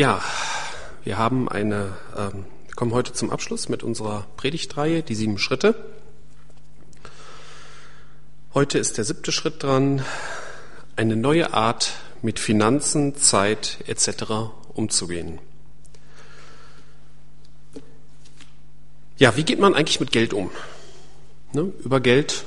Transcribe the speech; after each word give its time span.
Ja, 0.00 0.22
wir 1.04 1.18
haben 1.18 1.46
eine, 1.46 1.94
ähm, 2.16 2.46
wir 2.66 2.74
kommen 2.74 2.94
heute 2.94 3.12
zum 3.12 3.28
Abschluss 3.28 3.68
mit 3.68 3.82
unserer 3.82 4.26
Predigtreihe, 4.38 5.02
die 5.02 5.14
sieben 5.14 5.36
Schritte. 5.36 5.74
Heute 8.54 8.78
ist 8.78 8.96
der 8.96 9.04
siebte 9.04 9.30
Schritt 9.30 9.62
dran, 9.62 10.02
eine 10.96 11.16
neue 11.16 11.52
Art 11.52 11.92
mit 12.22 12.38
Finanzen, 12.38 13.14
Zeit 13.16 13.84
etc. 13.88 14.54
umzugehen. 14.72 15.38
Ja, 19.18 19.36
wie 19.36 19.44
geht 19.44 19.60
man 19.60 19.74
eigentlich 19.74 20.00
mit 20.00 20.12
Geld 20.12 20.32
um? 20.32 20.50
Ne? 21.52 21.74
Über 21.84 22.00
Geld 22.00 22.46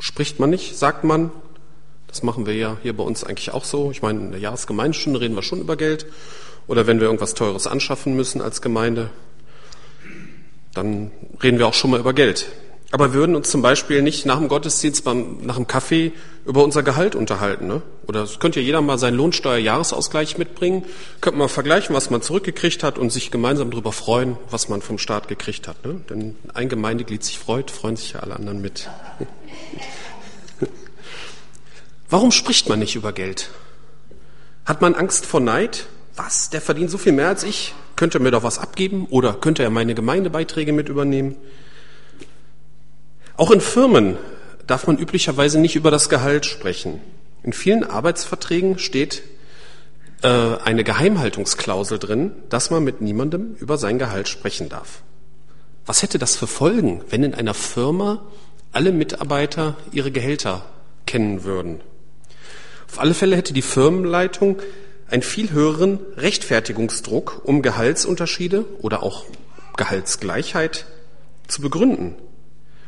spricht 0.00 0.40
man 0.40 0.50
nicht, 0.50 0.76
sagt 0.76 1.04
man. 1.04 1.30
Das 2.08 2.24
machen 2.24 2.44
wir 2.44 2.56
ja 2.56 2.76
hier 2.82 2.96
bei 2.96 3.04
uns 3.04 3.22
eigentlich 3.22 3.52
auch 3.52 3.64
so. 3.64 3.92
Ich 3.92 4.02
meine, 4.02 4.18
in 4.18 4.30
der 4.32 4.40
Jahresgemeindestunde 4.40 5.20
reden 5.20 5.36
wir 5.36 5.44
schon 5.44 5.60
über 5.60 5.76
Geld. 5.76 6.06
Oder 6.66 6.86
wenn 6.86 7.00
wir 7.00 7.06
irgendwas 7.06 7.34
Teures 7.34 7.66
anschaffen 7.66 8.14
müssen 8.14 8.40
als 8.40 8.62
Gemeinde, 8.62 9.10
dann 10.74 11.10
reden 11.42 11.58
wir 11.58 11.66
auch 11.66 11.74
schon 11.74 11.90
mal 11.90 12.00
über 12.00 12.12
Geld. 12.12 12.46
Aber 12.92 13.14
wir 13.14 13.20
würden 13.20 13.34
uns 13.36 13.50
zum 13.50 13.62
Beispiel 13.62 14.02
nicht 14.02 14.26
nach 14.26 14.36
dem 14.38 14.48
Gottesdienst 14.48 15.02
beim, 15.02 15.38
nach 15.40 15.56
dem 15.56 15.66
Kaffee 15.66 16.12
über 16.44 16.62
unser 16.62 16.82
Gehalt 16.82 17.14
unterhalten. 17.14 17.66
Ne? 17.66 17.80
Oder 18.06 18.22
es 18.22 18.38
könnte 18.38 18.60
ja 18.60 18.66
jeder 18.66 18.82
mal 18.82 18.98
seinen 18.98 19.16
Lohnsteuerjahresausgleich 19.16 20.36
mitbringen, 20.36 20.84
könnte 21.22 21.38
man 21.38 21.48
vergleichen, 21.48 21.96
was 21.96 22.10
man 22.10 22.20
zurückgekriegt 22.20 22.82
hat 22.82 22.98
und 22.98 23.10
sich 23.10 23.30
gemeinsam 23.30 23.70
darüber 23.70 23.92
freuen, 23.92 24.36
was 24.50 24.68
man 24.68 24.82
vom 24.82 24.98
Staat 24.98 25.26
gekriegt 25.26 25.68
hat. 25.68 25.86
Ne? 25.86 26.02
Denn 26.10 26.36
ein 26.52 26.68
Gemeindeglied 26.68 27.24
sich 27.24 27.38
freut, 27.38 27.70
freuen 27.70 27.96
sich 27.96 28.12
ja 28.12 28.20
alle 28.20 28.36
anderen 28.36 28.60
mit. 28.60 28.90
Warum 32.10 32.30
spricht 32.30 32.68
man 32.68 32.78
nicht 32.78 32.94
über 32.94 33.12
Geld? 33.12 33.48
Hat 34.66 34.82
man 34.82 34.94
Angst 34.94 35.24
vor 35.24 35.40
Neid? 35.40 35.86
Was? 36.16 36.50
Der 36.50 36.60
verdient 36.60 36.90
so 36.90 36.98
viel 36.98 37.12
mehr 37.12 37.28
als 37.28 37.42
ich? 37.42 37.74
Könnte 37.96 38.18
er 38.18 38.20
mir 38.22 38.30
doch 38.30 38.42
was 38.42 38.58
abgeben? 38.58 39.06
Oder 39.10 39.34
könnte 39.34 39.62
er 39.62 39.70
meine 39.70 39.94
Gemeindebeiträge 39.94 40.72
mit 40.72 40.88
übernehmen? 40.88 41.36
Auch 43.36 43.50
in 43.50 43.60
Firmen 43.60 44.16
darf 44.66 44.86
man 44.86 44.98
üblicherweise 44.98 45.58
nicht 45.58 45.76
über 45.76 45.90
das 45.90 46.08
Gehalt 46.08 46.46
sprechen. 46.46 47.00
In 47.42 47.52
vielen 47.52 47.84
Arbeitsverträgen 47.84 48.78
steht 48.78 49.22
äh, 50.22 50.28
eine 50.28 50.84
Geheimhaltungsklausel 50.84 51.98
drin, 51.98 52.32
dass 52.48 52.70
man 52.70 52.84
mit 52.84 53.00
niemandem 53.00 53.56
über 53.58 53.78
sein 53.78 53.98
Gehalt 53.98 54.28
sprechen 54.28 54.68
darf. 54.68 55.02
Was 55.86 56.02
hätte 56.02 56.18
das 56.18 56.36
für 56.36 56.46
Folgen, 56.46 57.02
wenn 57.10 57.24
in 57.24 57.34
einer 57.34 57.54
Firma 57.54 58.22
alle 58.70 58.92
Mitarbeiter 58.92 59.76
ihre 59.90 60.12
Gehälter 60.12 60.64
kennen 61.06 61.42
würden? 61.42 61.80
Auf 62.88 63.00
alle 63.00 63.14
Fälle 63.14 63.36
hätte 63.36 63.52
die 63.52 63.62
Firmenleitung 63.62 64.60
einen 65.12 65.22
viel 65.22 65.50
höheren 65.50 66.00
Rechtfertigungsdruck, 66.16 67.42
um 67.44 67.60
Gehaltsunterschiede 67.60 68.64
oder 68.80 69.02
auch 69.02 69.26
Gehaltsgleichheit 69.76 70.86
zu 71.48 71.60
begründen. 71.60 72.16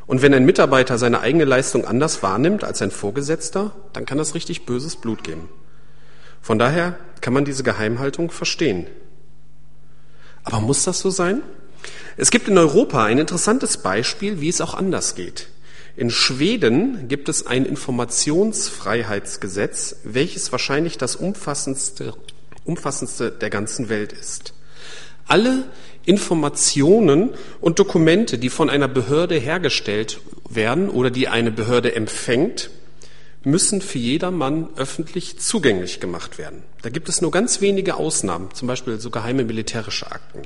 Und 0.07 0.23
wenn 0.23 0.33
ein 0.33 0.47
Mitarbeiter 0.47 0.97
seine 0.97 1.21
eigene 1.21 1.45
Leistung 1.45 1.85
anders 1.85 2.23
wahrnimmt 2.23 2.65
als 2.65 2.81
ein 2.81 2.91
Vorgesetzter, 2.91 3.73
dann 3.93 4.07
kann 4.07 4.17
das 4.17 4.35
richtig 4.35 4.65
böses 4.65 4.97
Blut 4.97 5.23
geben. 5.23 5.51
Von 6.41 6.59
daher 6.59 6.99
kann 7.21 7.35
man 7.35 7.45
diese 7.45 7.63
Geheimhaltung 7.63 8.31
verstehen. 8.31 8.87
Aber 10.45 10.61
muss 10.61 10.85
das 10.85 11.01
so 11.01 11.11
sein? 11.11 11.43
Es 12.17 12.31
gibt 12.31 12.49
in 12.49 12.57
Europa 12.57 13.05
ein 13.05 13.19
interessantes 13.19 13.77
Beispiel, 13.77 14.41
wie 14.41 14.49
es 14.49 14.63
auch 14.63 14.73
anders 14.73 15.15
geht. 15.15 15.49
In 15.97 16.11
Schweden 16.11 17.07
gibt 17.07 17.29
es 17.29 17.47
ein 17.47 17.65
Informationsfreiheitsgesetz, 17.65 19.99
welches 20.03 20.51
wahrscheinlich 20.51 20.99
das 20.99 21.15
umfassendste, 21.15 22.15
umfassendste 22.65 23.31
der 23.31 23.51
ganzen 23.51 23.89
Welt 23.89 24.13
ist. 24.13 24.55
Alle 25.29 25.67
Informationen 26.05 27.31
und 27.61 27.79
Dokumente, 27.79 28.39
die 28.39 28.51
von 28.51 28.71
einer 28.71 28.89
Behörde 28.89 29.37
hergestellt 29.37 30.19
werden 30.51 30.91
oder 30.91 31.11
die 31.11 31.29
eine 31.29 31.53
Behörde 31.53 31.95
empfängt, 31.95 32.71
müssen 33.45 33.81
für 33.81 33.99
jedermann 33.99 34.71
öffentlich 34.77 35.39
zugänglich 35.39 36.01
gemacht 36.01 36.39
werden. 36.39 36.65
Da 36.83 36.91
gibt 36.91 37.09
es 37.09 37.21
nur 37.21 37.31
ganz 37.31 37.61
wenige 37.61 37.95
Ausnahmen, 37.95 38.49
zum 38.53 38.67
Beispiel 38.69 38.99
so 38.99 39.11
geheime 39.11 39.45
militärische 39.45 40.11
Akten. 40.11 40.43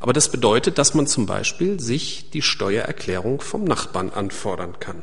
Aber 0.00 0.12
das 0.12 0.30
bedeutet, 0.30 0.78
dass 0.78 0.94
man 0.94 1.06
zum 1.06 1.26
Beispiel 1.26 1.80
sich 1.80 2.30
die 2.30 2.42
Steuererklärung 2.42 3.40
vom 3.40 3.64
Nachbarn 3.64 4.10
anfordern 4.10 4.78
kann. 4.78 5.02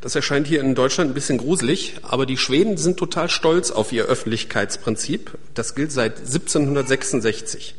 Das 0.00 0.14
erscheint 0.14 0.46
hier 0.46 0.60
in 0.60 0.74
Deutschland 0.74 1.10
ein 1.10 1.14
bisschen 1.14 1.38
gruselig, 1.38 1.94
aber 2.02 2.26
die 2.26 2.36
Schweden 2.36 2.76
sind 2.76 2.98
total 2.98 3.30
stolz 3.30 3.70
auf 3.70 3.90
ihr 3.90 4.04
Öffentlichkeitsprinzip. 4.04 5.36
Das 5.54 5.74
gilt 5.74 5.92
seit 5.92 6.18
1766. 6.18 7.74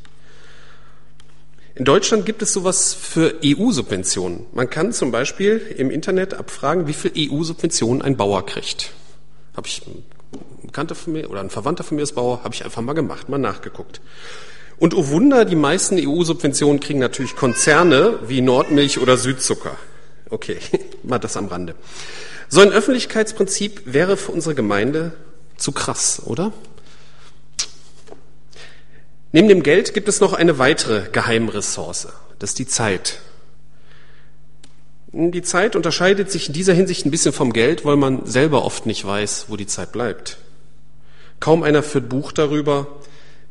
In 1.76 1.86
Deutschland 1.86 2.26
gibt 2.26 2.42
es 2.42 2.53
sowas 2.53 2.94
für 2.94 3.36
EU-Subventionen. 3.44 4.46
Man 4.53 4.70
kann 4.70 4.94
zum 4.94 5.12
Beispiel 5.12 5.58
im 5.78 5.92
Internet 5.92 6.34
abfragen, 6.34 6.88
wie 6.88 6.94
viel 6.94 7.12
EU-Subventionen 7.16 8.02
ein 8.02 8.18
Bauer 8.18 8.46
kriegt. 8.46 8.94
Habe 9.56 9.68
ich 9.68 9.82
ein 9.86 10.03
Bekannter 10.64 10.96
von 10.96 11.14
mir 11.14 11.30
oder 11.30 11.42
ein 11.42 11.50
Verwandter 11.50 11.84
von 11.84 11.97
mir 11.97 12.03
ist 12.03 12.14
Bauer, 12.14 12.44
habe 12.44 12.53
ich 12.56 12.64
einfach 12.64 12.82
mal 12.82 12.94
gemacht, 12.94 13.30
mal 13.30 13.38
nachgeguckt. 13.38 14.02
Und 14.78 14.94
oh 14.94 15.08
Wunder, 15.08 15.46
die 15.46 15.56
meisten 15.56 15.97
EU-Subventionen 15.97 16.80
kriegen 16.80 17.00
natürlich 17.00 17.36
Konzerne 17.36 18.19
wie 18.28 18.41
Nordmilch 18.41 19.00
oder 19.00 19.18
Südzucker. 19.18 19.78
Okay, 20.30 20.58
mal 21.03 21.19
das 21.19 21.38
am 21.38 21.47
Rande. 21.47 21.75
So 22.50 22.62
ein 22.62 22.72
Öffentlichkeitsprinzip 22.72 23.81
wäre 23.85 24.18
für 24.18 24.31
unsere 24.31 24.56
Gemeinde 24.56 25.14
zu 25.58 25.72
krass, 25.72 26.22
oder? 26.25 26.52
Neben 29.31 29.47
dem 29.47 29.64
Geld 29.64 29.94
gibt 29.94 30.08
es 30.08 30.22
noch 30.22 30.34
eine 30.34 30.59
weitere 30.59 31.09
Geheimressource. 31.12 32.08
Das 32.40 32.52
ist 32.52 32.59
die 32.59 32.68
Zeit. 32.68 33.19
Die 35.12 35.41
Zeit 35.41 35.75
unterscheidet 35.75 36.30
sich 36.30 36.47
in 36.47 36.53
dieser 36.53 36.74
Hinsicht 36.74 37.06
ein 37.06 37.12
bisschen 37.12 37.34
vom 37.34 37.53
Geld, 37.53 37.85
weil 37.85 37.96
man 37.96 38.25
selber 38.25 38.66
oft 38.66 38.85
nicht 38.85 39.06
weiß, 39.06 39.46
wo 39.47 39.56
die 39.56 39.68
Zeit 39.68 39.91
bleibt. 39.94 40.38
Kaum 41.40 41.64
einer 41.64 41.84
führt 41.84 42.09
Buch 42.09 42.31
darüber, 42.31 42.88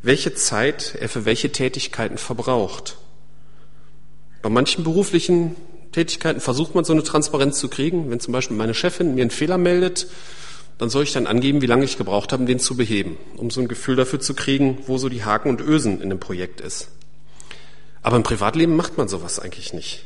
welche 0.05 0.35
Zeit 0.35 0.97
er 1.01 1.09
für 1.09 1.25
welche 1.25 1.51
Tätigkeiten 1.51 2.19
verbraucht. 2.19 2.99
Bei 4.43 4.51
manchen 4.51 4.85
beruflichen 4.85 5.57
Tätigkeiten 5.93 6.41
versucht 6.41 6.75
man 6.75 6.85
so 6.85 6.93
eine 6.93 7.03
Transparenz 7.03 7.59
zu 7.59 7.69
kriegen. 7.69 8.11
Wenn 8.11 8.21
zum 8.21 8.33
Beispiel 8.33 8.57
meine 8.57 8.75
Chefin 8.75 9.15
mir 9.15 9.23
einen 9.23 9.31
Fehler 9.31 9.57
meldet, 9.57 10.07
dann 10.77 10.91
soll 10.91 11.05
ich 11.05 11.15
dann 11.15 11.27
angeben, 11.27 11.63
wie 11.63 11.67
lange 11.67 11.85
ich 11.85 11.97
gebraucht 11.97 12.33
habe, 12.33 12.45
den 12.45 12.59
zu 12.59 12.77
beheben, 12.77 13.17
um 13.39 13.51
so 13.51 13.63
ein 13.63 13.69
Gefühl 13.69 13.97
dafür 13.97 14.21
zu 14.21 14.35
kriegen, 14.35 14.79
wo 14.87 14.99
so 14.99 15.09
die 15.09 15.25
Haken 15.25 15.49
und 15.49 15.63
Ösen 15.63 16.03
in 16.03 16.11
dem 16.11 16.21
Projekt 16.21 16.61
ist. 16.61 16.89
Aber 18.03 18.17
im 18.17 18.25
Privatleben 18.25 18.77
macht 18.77 18.99
man 18.99 19.09
sowas 19.09 19.39
eigentlich 19.39 19.73
nicht. 19.73 20.05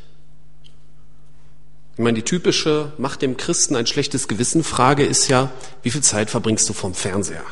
Ich 1.96 2.04
meine, 2.04 2.14
die 2.14 2.22
typische 2.22 2.92
Macht 2.98 3.22
dem 3.22 3.36
Christen 3.36 3.74
ein 3.74 3.86
schlechtes 3.86 4.28
Gewissen 4.28 4.62
Frage 4.62 5.04
ist 5.04 5.26
ja, 5.26 5.50
wie 5.82 5.90
viel 5.90 6.02
Zeit 6.02 6.30
verbringst 6.30 6.68
du 6.68 6.72
vom 6.72 6.94
Fernseher? 6.94 7.42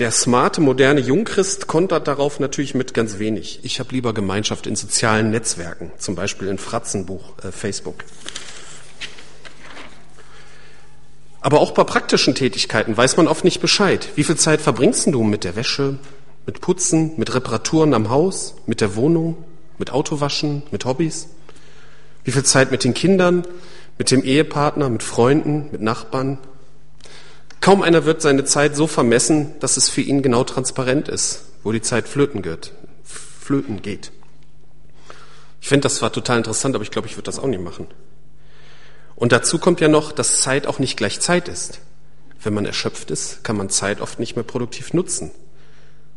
Der 0.00 0.10
smarte, 0.10 0.60
moderne 0.60 1.00
Jungchrist 1.00 1.68
kontert 1.68 2.08
darauf 2.08 2.40
natürlich 2.40 2.74
mit 2.74 2.94
ganz 2.94 3.20
wenig. 3.20 3.60
Ich 3.62 3.78
habe 3.78 3.94
lieber 3.94 4.12
Gemeinschaft 4.12 4.66
in 4.66 4.74
sozialen 4.74 5.30
Netzwerken, 5.30 5.92
zum 5.98 6.16
Beispiel 6.16 6.48
in 6.48 6.58
Fratzenbuch, 6.58 7.38
äh, 7.44 7.52
Facebook. 7.52 8.02
Aber 11.40 11.60
auch 11.60 11.70
bei 11.70 11.84
praktischen 11.84 12.34
Tätigkeiten 12.34 12.96
weiß 12.96 13.16
man 13.18 13.28
oft 13.28 13.44
nicht 13.44 13.60
Bescheid. 13.60 14.08
Wie 14.16 14.24
viel 14.24 14.34
Zeit 14.34 14.60
verbringst 14.60 15.06
du 15.06 15.22
mit 15.22 15.44
der 15.44 15.54
Wäsche, 15.54 15.98
mit 16.44 16.60
Putzen, 16.60 17.12
mit 17.16 17.32
Reparaturen 17.32 17.94
am 17.94 18.10
Haus, 18.10 18.56
mit 18.66 18.80
der 18.80 18.96
Wohnung, 18.96 19.36
mit 19.78 19.92
Autowaschen, 19.92 20.64
mit 20.72 20.86
Hobbys? 20.86 21.28
Wie 22.24 22.32
viel 22.32 22.42
Zeit 22.42 22.72
mit 22.72 22.82
den 22.82 22.94
Kindern, 22.94 23.46
mit 23.96 24.10
dem 24.10 24.24
Ehepartner, 24.24 24.88
mit 24.88 25.04
Freunden, 25.04 25.68
mit 25.70 25.82
Nachbarn, 25.82 26.38
Kaum 27.64 27.80
einer 27.80 28.04
wird 28.04 28.20
seine 28.20 28.44
Zeit 28.44 28.76
so 28.76 28.86
vermessen, 28.86 29.54
dass 29.60 29.78
es 29.78 29.88
für 29.88 30.02
ihn 30.02 30.20
genau 30.20 30.44
transparent 30.44 31.08
ist, 31.08 31.46
wo 31.62 31.72
die 31.72 31.80
Zeit 31.80 32.06
flöten 32.06 32.42
geht. 32.42 32.72
Flöten 33.04 33.80
geht. 33.80 34.12
Ich 35.62 35.68
finde 35.68 35.84
das 35.84 35.94
zwar 35.94 36.12
total 36.12 36.36
interessant, 36.36 36.74
aber 36.74 36.84
ich 36.84 36.90
glaube, 36.90 37.08
ich 37.08 37.16
würde 37.16 37.24
das 37.24 37.38
auch 37.38 37.46
nicht 37.46 37.62
machen. 37.62 37.86
Und 39.16 39.32
dazu 39.32 39.58
kommt 39.58 39.80
ja 39.80 39.88
noch, 39.88 40.12
dass 40.12 40.42
Zeit 40.42 40.66
auch 40.66 40.78
nicht 40.78 40.98
gleich 40.98 41.20
Zeit 41.20 41.48
ist. 41.48 41.80
Wenn 42.42 42.52
man 42.52 42.66
erschöpft 42.66 43.10
ist, 43.10 43.42
kann 43.44 43.56
man 43.56 43.70
Zeit 43.70 44.02
oft 44.02 44.18
nicht 44.18 44.36
mehr 44.36 44.44
produktiv 44.44 44.92
nutzen, 44.92 45.30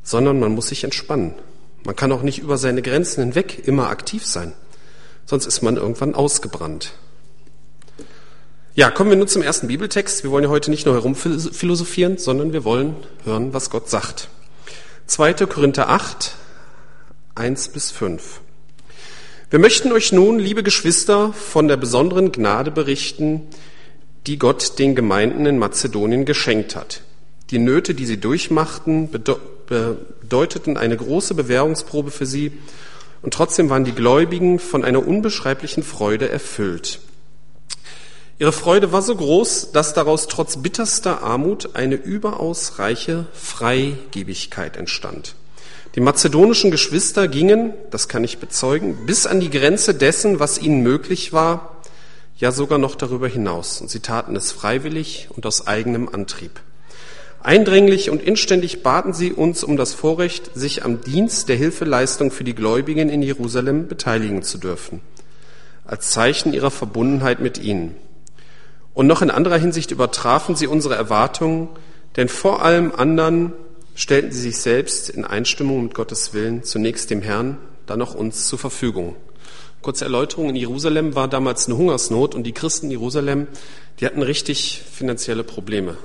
sondern 0.03 0.41
man 0.41 0.51
muss 0.51 0.67
sich 0.67 0.83
entspannen. 0.83 1.33
Man 1.85 1.95
kann 1.95 2.11
auch 2.11 2.23
nicht 2.23 2.39
über 2.39 2.57
seine 2.57 2.81
Grenzen 2.81 3.23
hinweg 3.23 3.65
immer 3.65 3.87
aktiv 3.87 4.25
sein, 4.25 4.51
sonst 5.25 5.45
ist 5.45 5.61
man 5.61 5.77
irgendwann 5.77 6.13
ausgebrannt. 6.13 6.91
Ja, 8.77 8.91
kommen 8.91 9.09
wir 9.09 9.17
nun 9.17 9.27
zum 9.27 9.41
ersten 9.41 9.69
Bibeltext. 9.69 10.23
Wir 10.23 10.29
wollen 10.29 10.43
ja 10.43 10.51
heute 10.51 10.69
nicht 10.69 10.85
nur 10.85 10.93
herumphilosophieren, 10.93 12.19
sondern 12.19 12.53
wir 12.53 12.63
wollen 12.63 12.95
hören, 13.25 13.51
was 13.51 13.71
Gott 13.71 13.89
sagt. 13.89 14.29
2. 15.07 15.33
Korinther 15.47 15.89
8, 15.89 16.35
1 17.33 17.69
bis 17.69 17.89
5. 17.89 18.39
Wir 19.49 19.57
möchten 19.57 19.91
euch 19.91 20.11
nun, 20.11 20.37
liebe 20.37 20.61
Geschwister, 20.61 21.33
von 21.33 21.67
der 21.67 21.77
besonderen 21.77 22.31
Gnade 22.31 22.69
berichten, 22.69 23.47
die 24.27 24.37
Gott 24.37 24.77
den 24.77 24.93
Gemeinden 24.93 25.47
in 25.47 25.57
Mazedonien 25.57 26.25
geschenkt 26.25 26.75
hat. 26.75 27.01
Die 27.49 27.57
Nöte, 27.57 27.95
die 27.95 28.05
sie 28.05 28.19
durchmachten, 28.19 29.09
bedeuteten 29.09 30.77
eine 30.77 30.97
große 30.97 31.33
Bewährungsprobe 31.33 32.11
für 32.11 32.27
sie, 32.27 32.51
und 33.23 33.33
trotzdem 33.33 33.71
waren 33.71 33.85
die 33.85 33.93
Gläubigen 33.93 34.59
von 34.59 34.85
einer 34.85 35.07
unbeschreiblichen 35.07 35.81
Freude 35.81 36.29
erfüllt. 36.29 36.99
Ihre 38.39 38.51
Freude 38.51 38.91
war 38.91 39.01
so 39.01 39.15
groß, 39.15 39.71
dass 39.71 39.95
daraus 39.95 40.27
trotz 40.27 40.57
bitterster 40.57 41.23
Armut 41.23 41.75
eine 41.75 41.95
überaus 41.95 42.77
reiche 42.77 43.25
Freigebigkeit 43.33 44.77
entstand. 44.77 45.33
Die 45.95 46.01
mazedonischen 46.01 46.69
Geschwister 46.69 47.27
gingen, 47.27 47.73
das 47.89 48.07
kann 48.07 48.23
ich 48.23 48.37
bezeugen, 48.37 49.07
bis 49.07 49.25
an 49.25 49.39
die 49.39 49.49
Grenze 49.49 49.95
dessen, 49.95 50.39
was 50.39 50.59
ihnen 50.59 50.81
möglich 50.81 51.33
war, 51.33 51.77
ja 52.37 52.51
sogar 52.51 52.77
noch 52.77 52.93
darüber 52.93 53.27
hinaus. 53.27 53.81
Und 53.81 53.89
sie 53.89 54.01
taten 54.01 54.35
es 54.35 54.51
freiwillig 54.51 55.29
und 55.35 55.47
aus 55.47 55.65
eigenem 55.65 56.07
Antrieb. 56.07 56.59
Eindringlich 57.41 58.11
und 58.11 58.21
inständig 58.21 58.83
baten 58.83 59.13
sie 59.13 59.33
uns 59.33 59.63
um 59.63 59.77
das 59.77 59.95
Vorrecht, 59.95 60.51
sich 60.53 60.85
am 60.85 61.01
Dienst 61.01 61.49
der 61.49 61.55
Hilfeleistung 61.55 62.29
für 62.29 62.43
die 62.43 62.53
Gläubigen 62.53 63.09
in 63.09 63.23
Jerusalem 63.23 63.87
beteiligen 63.87 64.43
zu 64.43 64.59
dürfen, 64.59 65.01
als 65.85 66.11
Zeichen 66.11 66.53
ihrer 66.53 66.69
Verbundenheit 66.69 67.39
mit 67.39 67.57
ihnen. 67.57 67.95
Und 68.97 69.05
noch 69.05 69.21
in 69.21 69.29
anderer 69.29 69.59
Hinsicht 69.59 69.91
übertrafen 69.91 70.55
sie 70.55 70.65
unsere 70.65 70.95
Erwartungen, 70.95 71.69
denn 72.15 72.29
vor 72.29 72.63
allem 72.63 72.91
anderen 72.91 73.53
stellten 73.93 74.31
sie 74.31 74.41
sich 74.41 74.57
selbst 74.57 75.11
in 75.11 75.23
Einstimmung 75.23 75.83
mit 75.83 75.93
Gottes 75.93 76.33
Willen 76.33 76.63
zunächst 76.63 77.11
dem 77.11 77.21
Herrn, 77.21 77.59
dann 77.85 78.01
auch 78.01 78.15
uns 78.15 78.47
zur 78.47 78.57
Verfügung. 78.57 79.15
Kurze 79.83 80.05
Erläuterung, 80.05 80.49
in 80.49 80.55
Jerusalem 80.55 81.13
war 81.13 81.27
damals 81.27 81.67
eine 81.67 81.77
Hungersnot 81.77 82.33
und 82.33 82.43
die 82.43 82.53
Christen 82.53 82.87
in 82.87 82.93
Jerusalem, 82.93 83.45
die 83.99 84.07
hatten 84.07 84.23
richtig 84.23 84.81
finanzielle 84.91 85.43
Probleme. 85.43 85.95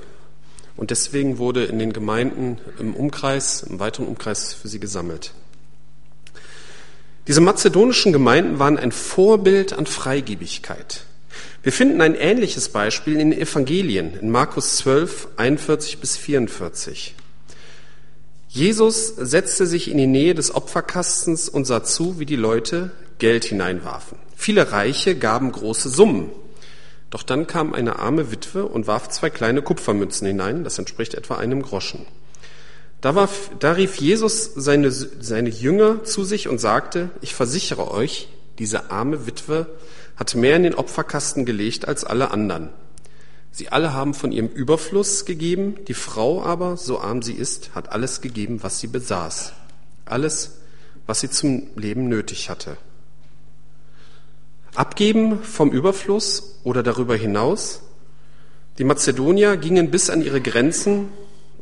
Und 0.77 0.91
deswegen 0.91 1.39
wurde 1.39 1.65
in 1.65 1.79
den 1.79 1.93
Gemeinden 1.93 2.59
im 2.77 2.95
Umkreis, 2.95 3.63
im 3.63 3.79
weiteren 3.79 4.05
Umkreis 4.05 4.53
für 4.53 4.67
sie 4.67 4.79
gesammelt. 4.79 5.33
Diese 7.25 7.41
mazedonischen 7.41 8.13
Gemeinden 8.13 8.59
waren 8.59 8.77
ein 8.77 8.91
Vorbild 8.91 9.73
an 9.73 9.87
Freigebigkeit. 9.87 11.07
Wir 11.63 11.71
finden 11.71 12.01
ein 12.01 12.15
ähnliches 12.15 12.67
Beispiel 12.67 13.17
in 13.17 13.31
den 13.31 13.39
Evangelien, 13.39 14.19
in 14.19 14.29
Markus 14.29 14.75
12, 14.75 15.29
41 15.37 15.99
bis 15.99 16.17
44. 16.17 17.15
Jesus 18.49 19.07
setzte 19.07 19.65
sich 19.65 19.89
in 19.89 19.97
die 19.97 20.05
Nähe 20.05 20.35
des 20.35 20.53
Opferkastens 20.53 21.47
und 21.47 21.63
sah 21.63 21.81
zu, 21.81 22.19
wie 22.19 22.25
die 22.25 22.35
Leute 22.35 22.91
Geld 23.17 23.45
hineinwarfen. 23.45 24.17
Viele 24.35 24.73
Reiche 24.73 25.15
gaben 25.15 25.53
große 25.53 25.87
Summen. 25.87 26.31
Doch 27.09 27.23
dann 27.23 27.47
kam 27.47 27.73
eine 27.73 27.97
arme 27.97 28.29
Witwe 28.29 28.65
und 28.65 28.87
warf 28.87 29.07
zwei 29.07 29.29
kleine 29.29 29.61
Kupfermünzen 29.61 30.27
hinein, 30.27 30.65
das 30.65 30.77
entspricht 30.79 31.13
etwa 31.13 31.35
einem 31.35 31.61
Groschen. 31.61 32.05
Da, 32.99 33.15
war, 33.15 33.29
da 33.59 33.71
rief 33.71 33.95
Jesus 33.95 34.51
seine, 34.53 34.91
seine 34.91 35.49
Jünger 35.49 36.03
zu 36.03 36.25
sich 36.25 36.49
und 36.49 36.59
sagte, 36.59 37.09
ich 37.21 37.33
versichere 37.33 37.89
euch, 37.89 38.27
diese 38.59 38.91
arme 38.91 39.27
Witwe 39.27 39.67
hat 40.15 40.35
mehr 40.35 40.55
in 40.55 40.63
den 40.63 40.75
Opferkasten 40.75 41.45
gelegt 41.45 41.87
als 41.87 42.03
alle 42.03 42.31
anderen. 42.31 42.69
Sie 43.51 43.69
alle 43.69 43.93
haben 43.93 44.13
von 44.13 44.31
ihrem 44.31 44.47
Überfluss 44.47 45.25
gegeben, 45.25 45.77
die 45.87 45.93
Frau 45.93 46.41
aber, 46.43 46.75
so 46.75 46.99
arm 46.99 47.21
sie 47.21 47.33
ist, 47.33 47.75
hat 47.75 47.91
alles 47.91 48.21
gegeben, 48.21 48.63
was 48.63 48.79
sie 48.79 48.87
besaß. 48.87 49.53
Alles, 50.05 50.57
was 51.05 51.19
sie 51.19 51.29
zum 51.29 51.67
Leben 51.75 52.09
nötig 52.09 52.49
hatte. 52.49 52.77
Abgeben 54.73 55.43
vom 55.43 55.71
Überfluss 55.71 56.59
oder 56.63 56.81
darüber 56.81 57.15
hinaus. 57.15 57.81
Die 58.79 58.83
Mazedonier 58.83 59.55
gingen 59.55 59.91
bis 59.91 60.09
an 60.09 60.23
ihre 60.23 60.41
Grenzen 60.41 61.09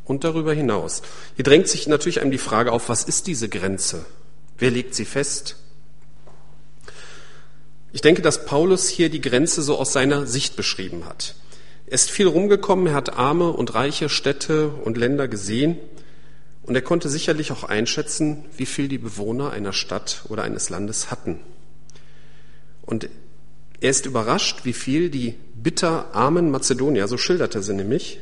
und 0.06 0.24
darüber 0.24 0.54
hinaus. 0.54 1.01
Hier 1.36 1.44
drängt 1.44 1.68
sich 1.68 1.88
natürlich 1.88 2.21
einem 2.21 2.31
die 2.31 2.38
Frage 2.38 2.71
auf, 2.71 2.88
was 2.88 3.04
ist 3.04 3.27
diese 3.27 3.50
Grenze? 3.50 4.06
Wer 4.57 4.71
legt 4.71 4.95
sie 4.95 5.06
fest? 5.06 5.57
Ich 7.93 8.01
denke, 8.01 8.21
dass 8.21 8.45
Paulus 8.45 8.88
hier 8.88 9.09
die 9.09 9.21
Grenze 9.21 9.61
so 9.61 9.77
aus 9.77 9.91
seiner 9.91 10.25
Sicht 10.25 10.55
beschrieben 10.55 11.05
hat. 11.05 11.35
Er 11.88 11.93
ist 11.93 12.09
viel 12.09 12.27
rumgekommen, 12.27 12.88
er 12.88 12.93
hat 12.93 13.17
arme 13.17 13.49
und 13.49 13.73
reiche 13.75 14.07
Städte 14.07 14.69
und 14.69 14.97
Länder 14.97 15.27
gesehen 15.27 15.77
und 16.63 16.75
er 16.75 16.81
konnte 16.81 17.09
sicherlich 17.09 17.51
auch 17.51 17.63
einschätzen, 17.65 18.45
wie 18.55 18.65
viel 18.65 18.88
die 18.88 18.97
Bewohner 18.97 19.51
einer 19.51 19.73
Stadt 19.73 20.23
oder 20.29 20.43
eines 20.43 20.69
Landes 20.69 21.11
hatten. 21.11 21.39
Und 22.83 23.09
er 23.81 23.89
ist 23.89 24.05
überrascht, 24.05 24.63
wie 24.63 24.73
viel 24.73 25.09
die 25.09 25.35
bitterarmen 25.55 26.49
Mazedonier, 26.49 27.07
so 27.07 27.17
schilderte 27.17 27.61
sie 27.61 27.73
nämlich, 27.73 28.19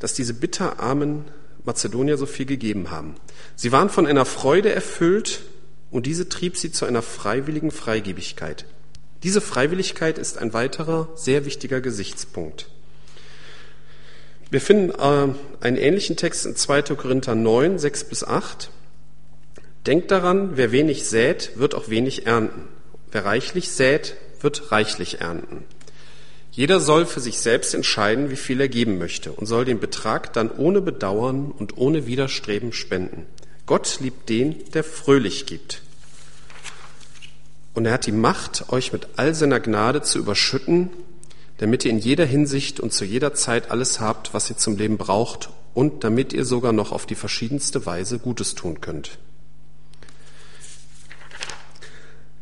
dass 0.00 0.14
diese 0.14 0.34
bitterarmen 0.34 1.26
Mazedonier 1.64 2.16
so 2.16 2.26
viel 2.26 2.46
gegeben 2.46 2.90
haben. 2.90 3.14
Sie 3.56 3.72
waren 3.72 3.90
von 3.90 4.06
einer 4.06 4.24
Freude 4.24 4.72
erfüllt 4.72 5.42
und 5.90 6.06
diese 6.06 6.28
trieb 6.28 6.56
sie 6.56 6.72
zu 6.72 6.84
einer 6.84 7.02
freiwilligen 7.02 7.70
Freigebigkeit. 7.70 8.66
Diese 9.22 9.40
Freiwilligkeit 9.40 10.18
ist 10.18 10.38
ein 10.38 10.52
weiterer 10.52 11.08
sehr 11.16 11.44
wichtiger 11.44 11.80
Gesichtspunkt. 11.80 12.68
Wir 14.50 14.60
finden 14.60 14.90
äh, 14.90 15.34
einen 15.60 15.76
ähnlichen 15.76 16.16
Text 16.16 16.46
in 16.46 16.56
2. 16.56 16.82
Korinther 16.94 17.34
9, 17.34 17.78
6 17.78 18.04
bis 18.04 18.24
8. 18.24 18.70
Denkt 19.86 20.10
daran, 20.10 20.56
wer 20.56 20.72
wenig 20.72 21.06
sät, 21.06 21.52
wird 21.56 21.74
auch 21.74 21.88
wenig 21.88 22.26
ernten. 22.26 22.62
Wer 23.10 23.24
reichlich 23.24 23.70
sät, 23.70 24.16
wird 24.40 24.70
reichlich 24.70 25.20
ernten. 25.20 25.64
Jeder 26.50 26.80
soll 26.80 27.06
für 27.06 27.20
sich 27.20 27.38
selbst 27.38 27.74
entscheiden, 27.74 28.30
wie 28.30 28.36
viel 28.36 28.60
er 28.60 28.68
geben 28.68 28.98
möchte 28.98 29.32
und 29.32 29.46
soll 29.46 29.64
den 29.64 29.80
Betrag 29.80 30.32
dann 30.32 30.50
ohne 30.50 30.80
Bedauern 30.80 31.50
und 31.50 31.76
ohne 31.76 32.06
Widerstreben 32.06 32.72
spenden. 32.72 33.26
Gott 33.68 34.00
liebt 34.00 34.30
den, 34.30 34.64
der 34.72 34.82
fröhlich 34.82 35.44
gibt. 35.44 35.82
Und 37.74 37.84
er 37.84 37.92
hat 37.92 38.06
die 38.06 38.12
Macht, 38.12 38.72
euch 38.72 38.94
mit 38.94 39.08
all 39.16 39.34
seiner 39.34 39.60
Gnade 39.60 40.00
zu 40.00 40.18
überschütten, 40.18 40.88
damit 41.58 41.84
ihr 41.84 41.90
in 41.90 41.98
jeder 41.98 42.24
Hinsicht 42.24 42.80
und 42.80 42.94
zu 42.94 43.04
jeder 43.04 43.34
Zeit 43.34 43.70
alles 43.70 44.00
habt, 44.00 44.32
was 44.32 44.48
ihr 44.48 44.56
zum 44.56 44.78
Leben 44.78 44.96
braucht 44.96 45.50
und 45.74 46.02
damit 46.02 46.32
ihr 46.32 46.46
sogar 46.46 46.72
noch 46.72 46.92
auf 46.92 47.04
die 47.04 47.14
verschiedenste 47.14 47.84
Weise 47.84 48.18
Gutes 48.18 48.54
tun 48.54 48.80
könnt. 48.80 49.18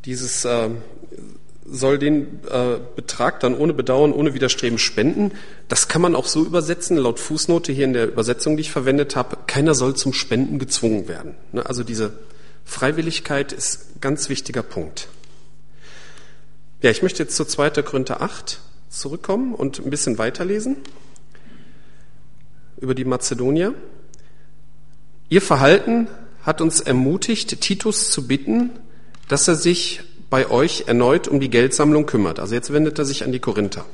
Dieses 0.04 0.44
äh, 0.44 0.70
soll 1.68 1.98
den 1.98 2.40
äh, 2.50 2.78
Betrag 2.94 3.40
dann 3.40 3.56
ohne 3.56 3.74
Bedauern, 3.74 4.12
ohne 4.12 4.34
Widerstreben 4.34 4.78
spenden. 4.78 5.32
Das 5.68 5.88
kann 5.88 6.02
man 6.02 6.14
auch 6.14 6.26
so 6.26 6.44
übersetzen, 6.44 6.96
laut 6.96 7.18
Fußnote 7.18 7.72
hier 7.72 7.84
in 7.84 7.92
der 7.92 8.08
Übersetzung, 8.08 8.56
die 8.56 8.62
ich 8.62 8.70
verwendet 8.70 9.16
habe. 9.16 9.38
Keiner 9.46 9.74
soll 9.74 9.96
zum 9.96 10.12
Spenden 10.12 10.58
gezwungen 10.58 11.08
werden. 11.08 11.34
Ne? 11.52 11.66
Also 11.66 11.82
diese 11.82 12.12
Freiwilligkeit 12.64 13.52
ist 13.52 14.00
ganz 14.00 14.28
wichtiger 14.28 14.62
Punkt. 14.62 15.08
Ja, 16.82 16.90
ich 16.90 17.02
möchte 17.02 17.22
jetzt 17.22 17.36
zu 17.36 17.44
2. 17.44 17.70
Korinther 17.82 18.22
8 18.22 18.60
zurückkommen 18.88 19.54
und 19.54 19.78
ein 19.78 19.90
bisschen 19.90 20.18
weiterlesen 20.18 20.76
über 22.78 22.94
die 22.94 23.04
Mazedonier. 23.04 23.74
Ihr 25.28 25.42
Verhalten 25.42 26.08
hat 26.42 26.60
uns 26.60 26.80
ermutigt, 26.80 27.60
Titus 27.60 28.10
zu 28.10 28.26
bitten, 28.28 28.70
dass 29.28 29.48
er 29.48 29.56
sich 29.56 30.02
bei 30.30 30.50
euch 30.50 30.84
erneut 30.86 31.28
um 31.28 31.40
die 31.40 31.50
Geldsammlung 31.50 32.06
kümmert. 32.06 32.40
Also 32.40 32.54
jetzt 32.54 32.72
wendet 32.72 32.98
er 32.98 33.04
sich 33.04 33.24
an 33.24 33.32
die 33.32 33.38
Korinther, 33.38 33.84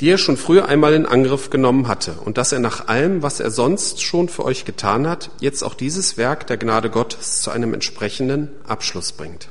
die 0.00 0.10
er 0.10 0.18
schon 0.18 0.36
früher 0.36 0.68
einmal 0.68 0.94
in 0.94 1.06
Angriff 1.06 1.50
genommen 1.50 1.88
hatte 1.88 2.14
und 2.24 2.38
dass 2.38 2.52
er 2.52 2.60
nach 2.60 2.88
allem, 2.88 3.22
was 3.22 3.40
er 3.40 3.50
sonst 3.50 4.02
schon 4.02 4.28
für 4.28 4.44
euch 4.44 4.64
getan 4.64 5.08
hat, 5.08 5.30
jetzt 5.40 5.62
auch 5.62 5.74
dieses 5.74 6.16
Werk 6.16 6.46
der 6.46 6.56
Gnade 6.56 6.90
Gottes 6.90 7.42
zu 7.42 7.50
einem 7.50 7.74
entsprechenden 7.74 8.50
Abschluss 8.66 9.12
bringt. 9.12 9.48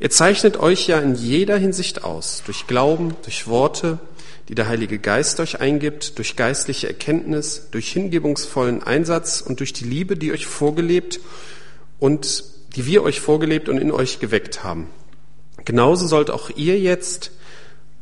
Ihr 0.00 0.10
zeichnet 0.10 0.58
euch 0.58 0.86
ja 0.86 1.00
in 1.00 1.16
jeder 1.16 1.56
Hinsicht 1.56 2.04
aus, 2.04 2.42
durch 2.46 2.68
Glauben, 2.68 3.16
durch 3.24 3.48
Worte, 3.48 3.98
die 4.48 4.54
der 4.54 4.68
Heilige 4.68 4.98
Geist 4.98 5.40
euch 5.40 5.60
eingibt, 5.60 6.18
durch 6.18 6.36
geistliche 6.36 6.86
Erkenntnis, 6.86 7.68
durch 7.70 7.92
hingebungsvollen 7.92 8.82
Einsatz 8.82 9.40
und 9.40 9.60
durch 9.60 9.72
die 9.72 9.84
Liebe, 9.84 10.16
die 10.16 10.32
euch 10.32 10.46
vorgelebt 10.46 11.20
und 11.98 12.44
die 12.76 12.86
wir 12.86 13.02
euch 13.02 13.20
vorgelebt 13.20 13.68
und 13.68 13.78
in 13.78 13.90
euch 13.90 14.20
geweckt 14.20 14.64
haben. 14.64 14.88
Genauso 15.64 16.06
sollt 16.06 16.30
auch 16.30 16.50
ihr 16.50 16.78
jetzt 16.78 17.32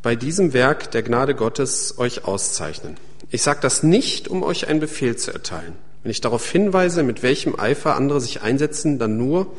bei 0.03 0.15
diesem 0.15 0.53
Werk 0.53 0.91
der 0.91 1.03
Gnade 1.03 1.35
Gottes 1.35 1.99
euch 1.99 2.25
auszeichnen. 2.25 2.97
Ich 3.31 3.43
sage 3.43 3.59
das 3.61 3.83
nicht, 3.83 4.29
um 4.29 4.43
euch 4.43 4.69
einen 4.69 4.81
Befehl 4.81 5.17
zu 5.17 5.33
erteilen. 5.33 5.75
Wenn 6.03 6.11
ich 6.11 6.21
darauf 6.21 6.49
hinweise, 6.49 7.03
mit 7.03 7.25
welchem 7.25 7.59
Eifer 7.59 7.97
andere 7.97 8.21
sich 8.21 8.43
einsetzen, 8.43 8.99
dann 8.99 9.17
nur, 9.17 9.53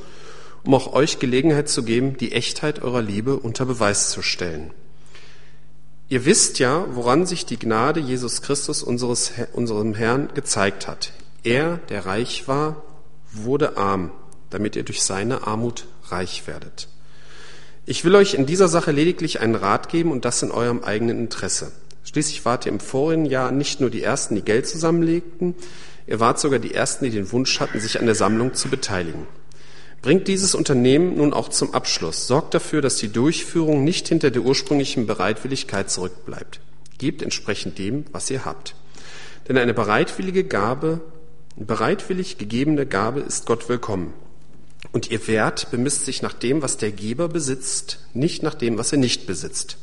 um 0.64 0.74
auch 0.74 0.94
euch 0.94 1.20
Gelegenheit 1.20 1.68
zu 1.68 1.84
geben, 1.84 2.16
die 2.18 2.32
Echtheit 2.32 2.82
eurer 2.82 3.02
Liebe 3.02 3.38
unter 3.38 3.66
Beweis 3.66 4.10
zu 4.10 4.22
stellen. 4.22 4.72
Ihr 6.10 6.24
wisst 6.24 6.60
ja, 6.60 6.86
woran 6.92 7.26
sich 7.26 7.46
die 7.46 7.60
Gnade 7.60 8.00
Jesus 8.00 8.42
Christus, 8.42 8.82
unseres, 8.82 9.34
unserem 9.52 9.94
Herrn, 9.94 10.30
gezeigt 10.34 10.88
hat. 10.88 11.12
Er, 11.44 11.80
der 11.90 12.06
reich 12.06 12.48
war, 12.48 12.84
wurde 13.34 13.76
arm, 13.76 14.12
damit 14.50 14.76
ihr 14.76 14.84
durch 14.84 15.04
seine 15.04 15.46
Armut 15.48 15.86
reich 16.10 16.48
werdet. 16.48 16.88
Ich 17.86 18.04
will 18.04 18.16
euch 18.16 18.34
in 18.34 18.46
dieser 18.46 18.68
Sache 18.68 18.92
lediglich 18.92 19.40
einen 19.40 19.56
Rat 19.56 19.90
geben 19.90 20.12
und 20.12 20.26
das 20.26 20.44
in 20.44 20.52
eurem 20.52 20.84
eigenen 20.84 21.20
Interesse. 21.20 21.72
Schließlich 22.04 22.46
wart 22.46 22.66
ihr 22.66 22.72
im 22.72 22.80
vorigen 22.80 23.26
Jahr 23.26 23.52
nicht 23.52 23.80
nur 23.80 23.90
die 23.90 24.04
Ersten, 24.04 24.36
die 24.36 24.42
Geld 24.42 24.68
zusammenlegten, 24.68 25.56
ihr 26.06 26.20
wart 26.20 26.40
sogar 26.40 26.60
die 26.60 26.74
Ersten, 26.74 27.06
die 27.06 27.12
den 27.12 27.32
Wunsch 27.32 27.60
hatten, 27.60 27.80
sich 27.80 28.00
an 28.00 28.06
der 28.06 28.16
Sammlung 28.16 28.54
zu 28.54 28.70
beteiligen. 28.70 29.28
Bringt 30.02 30.28
dieses 30.28 30.54
Unternehmen 30.54 31.18
nun 31.18 31.34
auch 31.34 31.50
zum 31.50 31.74
Abschluss. 31.74 32.28
Sorgt 32.28 32.54
dafür, 32.54 32.82
dass 32.82 32.98
die 32.98 33.12
Durchführung 33.12 33.84
nicht 33.84 34.08
hinter 34.08 34.32
der 34.32 34.44
ursprünglichen 34.44 35.08
Bereitwilligkeit 35.08 35.90
zurückbleibt. 35.90 36.60
Gebt 36.98 37.22
entsprechend 37.22 37.78
dem, 37.78 38.06
was 38.12 38.30
ihr 38.30 38.46
habt. 38.46 38.76
Denn 39.48 39.58
eine 39.58 39.74
bereitwillige 39.74 40.44
Gabe, 40.44 41.02
bereitwillig 41.56 42.38
gegebene 42.38 42.86
Gabe 42.86 43.22
ist 43.22 43.46
Gott 43.46 43.70
willkommen. 43.70 44.14
Und 44.98 45.12
ihr 45.12 45.28
Wert 45.28 45.70
bemisst 45.70 46.06
sich 46.06 46.24
nach 46.24 46.34
dem, 46.34 46.64
was 46.64 46.78
der 46.78 46.92
Geber 46.92 47.28
besitzt, 47.28 48.00
nicht 48.16 48.42
nach 48.42 48.56
dem, 48.56 48.80
was 48.80 48.92
er 48.92 48.98
nicht 48.98 49.28
besitzt. 49.28 49.78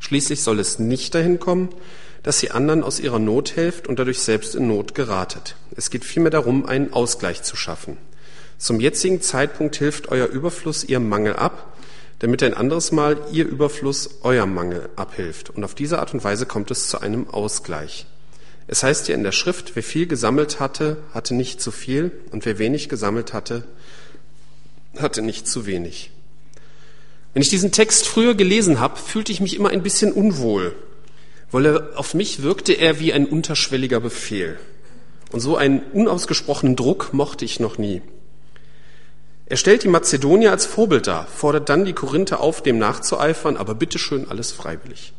Schließlich 0.00 0.42
soll 0.42 0.58
es 0.58 0.80
nicht 0.80 1.14
dahin 1.14 1.38
kommen, 1.38 1.68
dass 2.24 2.42
ihr 2.42 2.52
anderen 2.56 2.82
aus 2.82 2.98
ihrer 2.98 3.20
Not 3.20 3.54
helft 3.54 3.86
und 3.86 4.00
dadurch 4.00 4.18
selbst 4.18 4.56
in 4.56 4.66
Not 4.66 4.96
geratet. 4.96 5.54
Es 5.76 5.88
geht 5.88 6.04
vielmehr 6.04 6.32
darum, 6.32 6.66
einen 6.66 6.92
Ausgleich 6.92 7.44
zu 7.44 7.54
schaffen. 7.54 7.96
Zum 8.58 8.80
jetzigen 8.80 9.22
Zeitpunkt 9.22 9.76
hilft 9.76 10.08
euer 10.08 10.26
Überfluss 10.26 10.82
ihrem 10.82 11.08
Mangel 11.08 11.36
ab, 11.36 11.76
damit 12.18 12.42
ein 12.42 12.54
anderes 12.54 12.90
Mal 12.90 13.18
ihr 13.30 13.46
Überfluss 13.46 14.18
eurem 14.22 14.52
Mangel 14.52 14.88
abhilft. 14.96 15.50
Und 15.50 15.62
auf 15.62 15.76
diese 15.76 16.00
Art 16.00 16.12
und 16.12 16.24
Weise 16.24 16.44
kommt 16.44 16.72
es 16.72 16.88
zu 16.88 17.00
einem 17.00 17.30
Ausgleich. 17.30 18.04
Es 18.66 18.82
heißt 18.82 19.06
ja 19.06 19.14
in 19.14 19.22
der 19.22 19.30
Schrift, 19.30 19.76
wer 19.76 19.84
viel 19.84 20.08
gesammelt 20.08 20.58
hatte, 20.58 20.96
hatte 21.14 21.36
nicht 21.36 21.60
zu 21.60 21.70
viel, 21.70 22.10
und 22.32 22.46
wer 22.46 22.58
wenig 22.58 22.88
gesammelt 22.88 23.32
hatte, 23.32 23.62
hatte 25.02 25.22
nicht 25.22 25.48
zu 25.48 25.66
wenig. 25.66 26.10
Wenn 27.32 27.42
ich 27.42 27.48
diesen 27.48 27.72
Text 27.72 28.08
früher 28.08 28.34
gelesen 28.34 28.80
habe, 28.80 28.96
fühlte 28.98 29.32
ich 29.32 29.40
mich 29.40 29.56
immer 29.56 29.70
ein 29.70 29.82
bisschen 29.82 30.12
unwohl, 30.12 30.74
weil 31.50 31.66
er, 31.66 31.88
auf 31.94 32.14
mich 32.14 32.42
wirkte 32.42 32.72
er 32.72 32.98
wie 32.98 33.12
ein 33.12 33.26
unterschwelliger 33.26 34.00
Befehl. 34.00 34.58
Und 35.32 35.40
so 35.40 35.56
einen 35.56 35.80
unausgesprochenen 35.92 36.74
Druck 36.74 37.12
mochte 37.12 37.44
ich 37.44 37.60
noch 37.60 37.78
nie. 37.78 38.02
Er 39.46 39.56
stellt 39.56 39.82
die 39.84 39.88
Mazedonier 39.88 40.50
als 40.50 40.66
Vorbild 40.66 41.06
dar, 41.06 41.26
fordert 41.26 41.68
dann 41.68 41.84
die 41.84 41.92
Korinther 41.92 42.40
auf, 42.40 42.62
dem 42.62 42.78
nachzueifern, 42.78 43.56
aber 43.56 43.74
bitteschön 43.74 44.28
alles 44.28 44.52
freiwillig. 44.52 45.12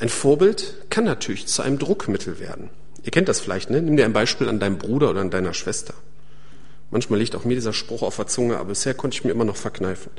Ein 0.00 0.08
Vorbild 0.08 0.74
kann 0.90 1.04
natürlich 1.04 1.46
zu 1.46 1.62
einem 1.62 1.78
Druckmittel 1.78 2.38
werden. 2.38 2.70
Ihr 3.02 3.10
kennt 3.10 3.28
das 3.28 3.40
vielleicht, 3.40 3.70
ne? 3.70 3.82
Nimm 3.82 3.96
dir 3.96 4.04
ein 4.04 4.12
Beispiel 4.12 4.48
an 4.48 4.60
deinem 4.60 4.78
Bruder 4.78 5.10
oder 5.10 5.20
an 5.20 5.30
deiner 5.30 5.54
Schwester. 5.54 5.94
Manchmal 6.90 7.18
liegt 7.18 7.36
auch 7.36 7.44
mir 7.44 7.54
dieser 7.54 7.72
Spruch 7.72 8.02
auf 8.02 8.16
der 8.16 8.26
Zunge, 8.26 8.56
aber 8.56 8.70
bisher 8.70 8.94
konnte 8.94 9.16
ich 9.16 9.24
mir 9.24 9.30
immer 9.30 9.44
noch 9.44 9.56
verkneifen. 9.56 10.10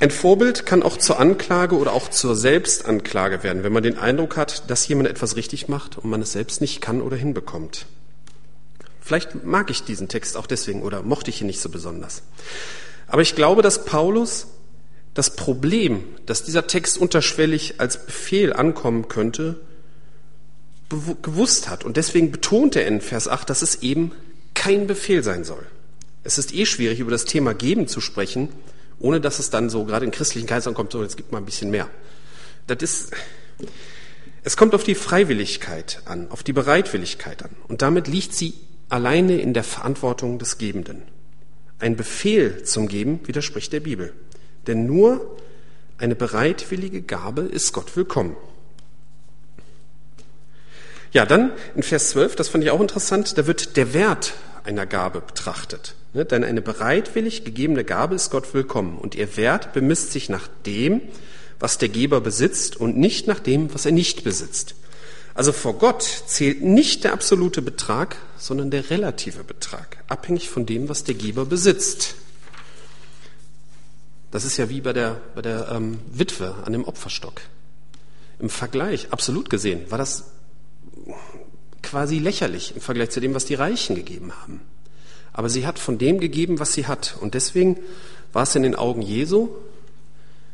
Ein 0.00 0.10
Vorbild 0.10 0.64
kann 0.64 0.82
auch 0.82 0.96
zur 0.96 1.18
Anklage 1.18 1.76
oder 1.76 1.92
auch 1.92 2.08
zur 2.08 2.36
Selbstanklage 2.36 3.42
werden, 3.42 3.64
wenn 3.64 3.72
man 3.72 3.82
den 3.82 3.98
Eindruck 3.98 4.36
hat, 4.36 4.70
dass 4.70 4.86
jemand 4.86 5.08
etwas 5.08 5.34
richtig 5.34 5.68
macht 5.68 5.98
und 5.98 6.08
man 6.08 6.22
es 6.22 6.32
selbst 6.32 6.60
nicht 6.60 6.80
kann 6.80 7.02
oder 7.02 7.16
hinbekommt. 7.16 7.86
Vielleicht 9.00 9.44
mag 9.44 9.70
ich 9.70 9.82
diesen 9.82 10.08
Text 10.08 10.36
auch 10.36 10.46
deswegen 10.46 10.82
oder 10.82 11.02
mochte 11.02 11.30
ich 11.30 11.40
ihn 11.40 11.48
nicht 11.48 11.60
so 11.60 11.68
besonders. 11.68 12.22
Aber 13.08 13.22
ich 13.22 13.34
glaube, 13.34 13.62
dass 13.62 13.84
Paulus 13.84 14.46
das 15.14 15.34
Problem, 15.34 16.04
dass 16.26 16.44
dieser 16.44 16.68
Text 16.68 16.96
unterschwellig 16.96 17.80
als 17.80 18.06
Befehl 18.06 18.52
ankommen 18.52 19.08
könnte, 19.08 19.58
gewusst 21.22 21.68
hat. 21.68 21.84
Und 21.84 21.96
deswegen 21.96 22.30
betont 22.30 22.76
er 22.76 22.86
in 22.86 23.00
Vers 23.00 23.26
8, 23.26 23.50
dass 23.50 23.62
es 23.62 23.82
eben 23.82 24.12
kein 24.58 24.88
Befehl 24.88 25.22
sein 25.22 25.44
soll. 25.44 25.64
Es 26.24 26.36
ist 26.36 26.52
eh 26.52 26.66
schwierig, 26.66 26.98
über 26.98 27.12
das 27.12 27.24
Thema 27.24 27.54
Geben 27.54 27.86
zu 27.86 28.00
sprechen, 28.00 28.48
ohne 28.98 29.20
dass 29.20 29.38
es 29.38 29.50
dann 29.50 29.70
so 29.70 29.84
gerade 29.84 30.04
in 30.04 30.10
christlichen 30.10 30.48
Kaisern 30.48 30.74
kommt, 30.74 30.90
so 30.90 31.00
jetzt 31.00 31.16
gibt 31.16 31.30
mal 31.30 31.38
ein 31.38 31.44
bisschen 31.44 31.70
mehr. 31.70 31.88
Das 32.66 32.78
ist, 32.82 33.12
es 34.42 34.56
kommt 34.56 34.74
auf 34.74 34.82
die 34.82 34.96
Freiwilligkeit 34.96 36.02
an, 36.06 36.28
auf 36.30 36.42
die 36.42 36.52
Bereitwilligkeit 36.52 37.44
an. 37.44 37.50
Und 37.68 37.82
damit 37.82 38.08
liegt 38.08 38.34
sie 38.34 38.54
alleine 38.88 39.40
in 39.40 39.54
der 39.54 39.62
Verantwortung 39.62 40.40
des 40.40 40.58
Gebenden. 40.58 41.02
Ein 41.78 41.94
Befehl 41.94 42.64
zum 42.64 42.88
Geben 42.88 43.20
widerspricht 43.26 43.72
der 43.72 43.80
Bibel. 43.80 44.12
Denn 44.66 44.86
nur 44.86 45.36
eine 45.98 46.16
bereitwillige 46.16 47.02
Gabe 47.02 47.42
ist 47.42 47.72
Gott 47.72 47.96
willkommen. 47.96 48.36
Ja, 51.12 51.24
dann 51.24 51.52
in 51.74 51.82
Vers 51.82 52.10
12, 52.10 52.36
das 52.36 52.48
fand 52.48 52.64
ich 52.64 52.70
auch 52.70 52.80
interessant, 52.80 53.38
da 53.38 53.46
wird 53.46 53.76
der 53.76 53.94
Wert 53.94 54.34
einer 54.64 54.84
Gabe 54.84 55.20
betrachtet. 55.20 55.94
Ne? 56.12 56.24
Denn 56.24 56.44
eine 56.44 56.60
bereitwillig 56.60 57.44
gegebene 57.44 57.84
Gabe 57.84 58.14
ist 58.14 58.30
Gott 58.30 58.52
willkommen 58.52 58.98
und 58.98 59.14
ihr 59.14 59.36
Wert 59.36 59.72
bemisst 59.72 60.12
sich 60.12 60.28
nach 60.28 60.48
dem, 60.66 61.00
was 61.58 61.78
der 61.78 61.88
Geber 61.88 62.20
besitzt 62.20 62.76
und 62.76 62.96
nicht 62.96 63.26
nach 63.26 63.40
dem, 63.40 63.72
was 63.72 63.86
er 63.86 63.92
nicht 63.92 64.22
besitzt. 64.22 64.74
Also 65.34 65.52
vor 65.52 65.78
Gott 65.78 66.02
zählt 66.02 66.62
nicht 66.62 67.04
der 67.04 67.12
absolute 67.12 67.62
Betrag, 67.62 68.16
sondern 68.36 68.70
der 68.70 68.90
relative 68.90 69.44
Betrag, 69.44 69.98
abhängig 70.08 70.50
von 70.50 70.66
dem, 70.66 70.88
was 70.88 71.04
der 71.04 71.14
Geber 71.14 71.46
besitzt. 71.46 72.16
Das 74.30 74.44
ist 74.44 74.56
ja 74.56 74.68
wie 74.68 74.80
bei 74.80 74.92
der, 74.92 75.20
bei 75.34 75.42
der 75.42 75.70
ähm, 75.70 76.00
Witwe 76.12 76.54
an 76.64 76.72
dem 76.72 76.84
Opferstock. 76.84 77.40
Im 78.40 78.50
Vergleich, 78.50 79.08
absolut 79.10 79.48
gesehen, 79.48 79.90
war 79.90 79.98
das 79.98 80.24
quasi 81.82 82.18
lächerlich 82.18 82.74
im 82.74 82.80
Vergleich 82.80 83.10
zu 83.10 83.20
dem, 83.20 83.34
was 83.34 83.44
die 83.44 83.54
Reichen 83.54 83.96
gegeben 83.96 84.32
haben. 84.42 84.60
Aber 85.32 85.48
sie 85.48 85.66
hat 85.66 85.78
von 85.78 85.98
dem 85.98 86.20
gegeben, 86.20 86.58
was 86.58 86.72
sie 86.72 86.86
hat. 86.86 87.16
Und 87.20 87.34
deswegen 87.34 87.78
war 88.32 88.42
es 88.42 88.54
in 88.54 88.62
den 88.62 88.74
Augen 88.74 89.02
Jesu 89.02 89.50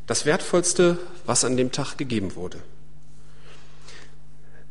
das 0.07 0.27
Wertvollste, 0.27 0.99
was 1.25 1.45
an 1.45 1.57
dem 1.57 1.73
Tag 1.73 1.97
gegeben 1.97 2.35
wurde. 2.35 2.59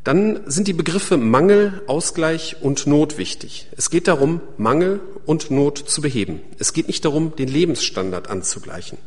Dann 0.04 0.40
sind 0.46 0.68
die 0.68 0.74
Begriffe 0.74 1.16
Mangel, 1.16 1.82
Ausgleich 1.86 2.56
und 2.60 2.86
Not 2.86 3.16
wichtig. 3.16 3.68
Es 3.76 3.88
geht 3.88 4.06
darum, 4.06 4.40
Mangel 4.58 5.00
und 5.24 5.50
Not 5.50 5.78
zu 5.78 6.02
beheben. 6.02 6.40
Es 6.58 6.74
geht 6.74 6.88
nicht 6.88 7.04
darum, 7.06 7.34
den 7.36 7.48
Lebensstandard 7.48 8.28
anzugleichen. 8.28 8.98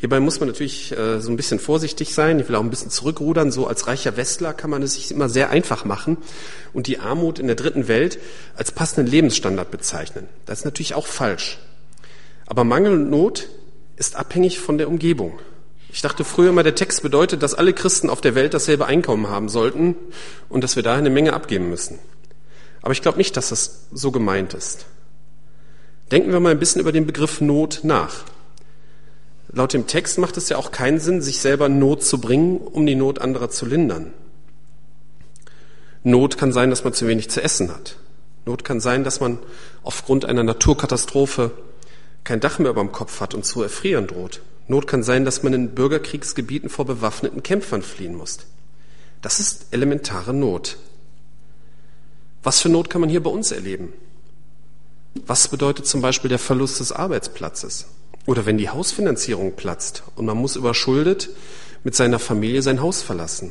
Hierbei 0.00 0.18
muss 0.18 0.40
man 0.40 0.48
natürlich 0.48 0.96
äh, 0.96 1.20
so 1.20 1.30
ein 1.30 1.36
bisschen 1.36 1.58
vorsichtig 1.58 2.14
sein. 2.14 2.40
Ich 2.40 2.48
will 2.48 2.56
auch 2.56 2.62
ein 2.62 2.70
bisschen 2.70 2.90
zurückrudern. 2.90 3.52
So 3.52 3.66
als 3.66 3.86
reicher 3.86 4.16
Westler 4.16 4.54
kann 4.54 4.70
man 4.70 4.82
es 4.82 4.94
sich 4.94 5.10
immer 5.10 5.28
sehr 5.28 5.50
einfach 5.50 5.84
machen 5.84 6.16
und 6.72 6.86
die 6.86 6.98
Armut 6.98 7.38
in 7.38 7.46
der 7.46 7.56
dritten 7.56 7.86
Welt 7.86 8.18
als 8.56 8.72
passenden 8.72 9.10
Lebensstandard 9.10 9.70
bezeichnen. 9.70 10.26
Das 10.46 10.60
ist 10.60 10.64
natürlich 10.64 10.94
auch 10.94 11.06
falsch. 11.06 11.58
Aber 12.46 12.64
Mangel 12.64 12.94
und 12.94 13.10
Not 13.10 13.48
ist 13.96 14.16
abhängig 14.16 14.58
von 14.58 14.78
der 14.78 14.88
Umgebung. 14.88 15.38
Ich 15.92 16.00
dachte 16.00 16.24
früher 16.24 16.48
immer, 16.48 16.62
der 16.62 16.74
Text 16.74 17.02
bedeutet, 17.02 17.42
dass 17.42 17.52
alle 17.52 17.74
Christen 17.74 18.08
auf 18.08 18.22
der 18.22 18.34
Welt 18.34 18.54
dasselbe 18.54 18.86
Einkommen 18.86 19.28
haben 19.28 19.50
sollten 19.50 19.96
und 20.48 20.64
dass 20.64 20.76
wir 20.76 20.82
daher 20.82 20.98
eine 20.98 21.10
Menge 21.10 21.34
abgeben 21.34 21.68
müssen. 21.68 21.98
Aber 22.80 22.92
ich 22.92 23.02
glaube 23.02 23.18
nicht, 23.18 23.36
dass 23.36 23.50
das 23.50 23.86
so 23.92 24.10
gemeint 24.10 24.54
ist. 24.54 24.86
Denken 26.10 26.32
wir 26.32 26.40
mal 26.40 26.52
ein 26.52 26.58
bisschen 26.58 26.80
über 26.80 26.92
den 26.92 27.06
Begriff 27.06 27.42
Not 27.42 27.80
nach. 27.82 28.24
Laut 29.52 29.72
dem 29.72 29.86
Text 29.86 30.18
macht 30.18 30.36
es 30.36 30.48
ja 30.48 30.56
auch 30.56 30.70
keinen 30.70 31.00
Sinn, 31.00 31.22
sich 31.22 31.40
selber 31.40 31.68
Not 31.68 32.04
zu 32.04 32.20
bringen, 32.20 32.58
um 32.58 32.86
die 32.86 32.94
Not 32.94 33.20
anderer 33.20 33.50
zu 33.50 33.66
lindern. 33.66 34.12
Not 36.02 36.38
kann 36.38 36.52
sein, 36.52 36.70
dass 36.70 36.84
man 36.84 36.92
zu 36.92 37.06
wenig 37.08 37.30
zu 37.30 37.42
essen 37.42 37.70
hat. 37.70 37.96
Not 38.46 38.64
kann 38.64 38.80
sein, 38.80 39.04
dass 39.04 39.20
man 39.20 39.38
aufgrund 39.82 40.24
einer 40.24 40.44
Naturkatastrophe 40.44 41.50
kein 42.24 42.40
Dach 42.40 42.58
mehr 42.58 42.70
über 42.70 42.80
dem 42.80 42.92
Kopf 42.92 43.20
hat 43.20 43.34
und 43.34 43.44
zu 43.44 43.62
erfrieren 43.62 44.06
droht. 44.06 44.40
Not 44.68 44.86
kann 44.86 45.02
sein, 45.02 45.24
dass 45.24 45.42
man 45.42 45.52
in 45.52 45.74
Bürgerkriegsgebieten 45.74 46.70
vor 46.70 46.84
bewaffneten 46.84 47.42
Kämpfern 47.42 47.82
fliehen 47.82 48.14
muss. 48.14 48.38
Das 49.20 49.40
ist 49.40 49.66
elementare 49.72 50.32
Not. 50.32 50.76
Was 52.42 52.60
für 52.60 52.68
Not 52.68 52.88
kann 52.88 53.00
man 53.00 53.10
hier 53.10 53.22
bei 53.22 53.30
uns 53.30 53.50
erleben? 53.50 53.92
Was 55.26 55.48
bedeutet 55.48 55.86
zum 55.86 56.00
Beispiel 56.00 56.28
der 56.28 56.38
Verlust 56.38 56.78
des 56.78 56.92
Arbeitsplatzes? 56.92 57.86
Oder 58.30 58.46
wenn 58.46 58.58
die 58.58 58.68
Hausfinanzierung 58.68 59.56
platzt 59.56 60.04
und 60.14 60.24
man 60.24 60.36
muss 60.36 60.54
überschuldet 60.54 61.30
mit 61.82 61.96
seiner 61.96 62.20
Familie 62.20 62.62
sein 62.62 62.80
Haus 62.80 63.02
verlassen. 63.02 63.50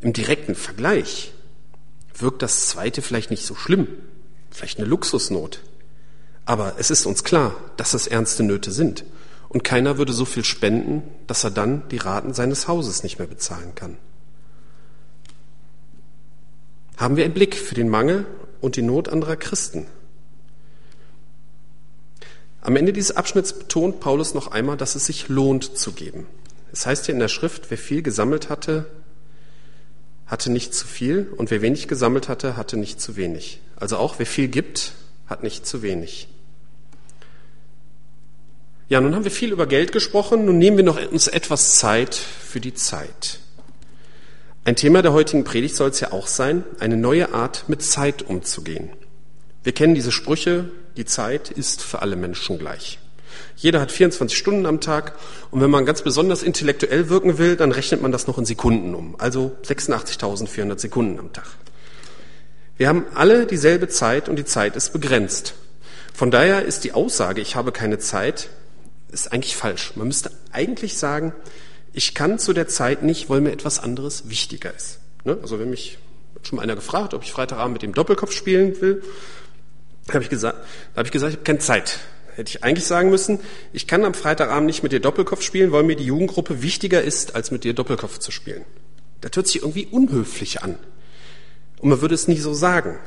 Im 0.00 0.14
direkten 0.14 0.54
Vergleich 0.54 1.34
wirkt 2.14 2.40
das 2.40 2.68
zweite 2.68 3.02
vielleicht 3.02 3.30
nicht 3.30 3.44
so 3.44 3.54
schlimm, 3.54 3.88
vielleicht 4.50 4.78
eine 4.78 4.88
Luxusnot. 4.88 5.60
Aber 6.46 6.76
es 6.78 6.90
ist 6.90 7.04
uns 7.04 7.24
klar, 7.24 7.54
dass 7.76 7.92
es 7.92 8.06
ernste 8.06 8.42
Nöte 8.42 8.70
sind. 8.70 9.04
Und 9.50 9.64
keiner 9.64 9.98
würde 9.98 10.14
so 10.14 10.24
viel 10.24 10.42
spenden, 10.42 11.02
dass 11.26 11.44
er 11.44 11.50
dann 11.50 11.86
die 11.90 11.98
Raten 11.98 12.32
seines 12.32 12.68
Hauses 12.68 13.02
nicht 13.02 13.18
mehr 13.18 13.28
bezahlen 13.28 13.74
kann. 13.74 13.98
Haben 16.96 17.16
wir 17.16 17.26
einen 17.26 17.34
Blick 17.34 17.54
für 17.54 17.74
den 17.74 17.90
Mangel 17.90 18.24
und 18.62 18.76
die 18.76 18.82
Not 18.82 19.10
anderer 19.10 19.36
Christen? 19.36 19.88
Am 22.66 22.74
Ende 22.74 22.92
dieses 22.92 23.16
Abschnitts 23.16 23.52
betont 23.52 24.00
Paulus 24.00 24.34
noch 24.34 24.48
einmal, 24.48 24.76
dass 24.76 24.96
es 24.96 25.06
sich 25.06 25.28
lohnt 25.28 25.78
zu 25.78 25.92
geben. 25.92 26.26
Es 26.72 26.84
heißt 26.84 27.06
hier 27.06 27.14
in 27.14 27.20
der 27.20 27.28
Schrift, 27.28 27.70
wer 27.70 27.78
viel 27.78 28.02
gesammelt 28.02 28.50
hatte, 28.50 28.86
hatte 30.26 30.50
nicht 30.50 30.74
zu 30.74 30.84
viel 30.84 31.32
und 31.36 31.52
wer 31.52 31.62
wenig 31.62 31.86
gesammelt 31.86 32.28
hatte, 32.28 32.56
hatte 32.56 32.76
nicht 32.76 33.00
zu 33.00 33.14
wenig. 33.14 33.60
Also 33.76 33.98
auch 33.98 34.18
wer 34.18 34.26
viel 34.26 34.48
gibt, 34.48 34.94
hat 35.28 35.44
nicht 35.44 35.64
zu 35.64 35.82
wenig. 35.82 36.26
Ja, 38.88 39.00
nun 39.00 39.14
haben 39.14 39.22
wir 39.22 39.30
viel 39.30 39.52
über 39.52 39.68
Geld 39.68 39.92
gesprochen, 39.92 40.44
nun 40.44 40.58
nehmen 40.58 40.76
wir 40.76 40.84
noch 40.84 41.00
uns 41.12 41.28
etwas 41.28 41.76
Zeit 41.76 42.16
für 42.16 42.58
die 42.58 42.74
Zeit. 42.74 43.38
Ein 44.64 44.74
Thema 44.74 45.02
der 45.02 45.12
heutigen 45.12 45.44
Predigt 45.44 45.76
soll 45.76 45.90
es 45.90 46.00
ja 46.00 46.10
auch 46.10 46.26
sein, 46.26 46.64
eine 46.80 46.96
neue 46.96 47.32
Art 47.32 47.68
mit 47.68 47.84
Zeit 47.84 48.22
umzugehen. 48.22 48.90
Wir 49.62 49.72
kennen 49.72 49.94
diese 49.94 50.10
Sprüche, 50.10 50.68
die 50.96 51.04
Zeit 51.04 51.50
ist 51.50 51.82
für 51.82 52.02
alle 52.02 52.16
Menschen 52.16 52.58
gleich. 52.58 52.98
Jeder 53.56 53.80
hat 53.80 53.92
24 53.92 54.36
Stunden 54.36 54.66
am 54.66 54.80
Tag 54.80 55.14
und 55.50 55.60
wenn 55.60 55.70
man 55.70 55.86
ganz 55.86 56.02
besonders 56.02 56.42
intellektuell 56.42 57.08
wirken 57.08 57.38
will, 57.38 57.56
dann 57.56 57.72
rechnet 57.72 58.02
man 58.02 58.12
das 58.12 58.26
noch 58.26 58.38
in 58.38 58.44
Sekunden 58.44 58.94
um, 58.94 59.14
also 59.18 59.56
86.400 59.64 60.78
Sekunden 60.78 61.18
am 61.18 61.32
Tag. 61.32 61.46
Wir 62.78 62.88
haben 62.88 63.06
alle 63.14 63.46
dieselbe 63.46 63.88
Zeit 63.88 64.28
und 64.28 64.36
die 64.36 64.44
Zeit 64.44 64.76
ist 64.76 64.92
begrenzt. 64.92 65.54
Von 66.12 66.30
daher 66.30 66.64
ist 66.64 66.84
die 66.84 66.92
Aussage, 66.92 67.40
ich 67.40 67.56
habe 67.56 67.72
keine 67.72 67.98
Zeit, 67.98 68.48
ist 69.10 69.32
eigentlich 69.32 69.56
falsch. 69.56 69.92
Man 69.96 70.06
müsste 70.08 70.30
eigentlich 70.52 70.98
sagen, 70.98 71.32
ich 71.92 72.14
kann 72.14 72.38
zu 72.38 72.52
der 72.52 72.68
Zeit 72.68 73.02
nicht, 73.02 73.30
weil 73.30 73.40
mir 73.40 73.52
etwas 73.52 73.78
anderes 73.78 74.28
wichtiger 74.28 74.74
ist. 74.74 74.98
Ne? 75.24 75.38
Also 75.40 75.58
wenn 75.58 75.70
mich 75.70 75.98
schon 76.42 76.56
mal 76.56 76.62
einer 76.62 76.74
gefragt, 76.74 77.14
ob 77.14 77.22
ich 77.22 77.32
Freitagabend 77.32 77.72
mit 77.72 77.82
dem 77.82 77.94
Doppelkopf 77.94 78.32
spielen 78.32 78.80
will, 78.80 79.02
habe 80.14 80.22
ich 80.22 80.30
gesagt, 80.30 80.58
habe 80.96 81.06
ich 81.06 81.12
gesagt, 81.12 81.32
ich 81.32 81.36
habe 81.36 81.44
keine 81.44 81.58
Zeit. 81.58 81.98
Hätte 82.34 82.50
ich 82.50 82.62
eigentlich 82.62 82.86
sagen 82.86 83.08
müssen, 83.08 83.40
ich 83.72 83.86
kann 83.86 84.04
am 84.04 84.12
Freitagabend 84.12 84.66
nicht 84.66 84.82
mit 84.82 84.92
dir 84.92 85.00
Doppelkopf 85.00 85.42
spielen, 85.42 85.72
weil 85.72 85.84
mir 85.84 85.96
die 85.96 86.04
Jugendgruppe 86.04 86.62
wichtiger 86.62 87.02
ist, 87.02 87.34
als 87.34 87.50
mit 87.50 87.64
dir 87.64 87.72
Doppelkopf 87.72 88.18
zu 88.18 88.30
spielen. 88.30 88.64
Das 89.22 89.32
hört 89.34 89.46
sich 89.46 89.62
irgendwie 89.62 89.86
unhöflich 89.86 90.62
an. 90.62 90.76
Und 91.80 91.88
man 91.88 92.00
würde 92.02 92.14
es 92.14 92.28
nie 92.28 92.38
so 92.38 92.52
sagen. 92.52 92.98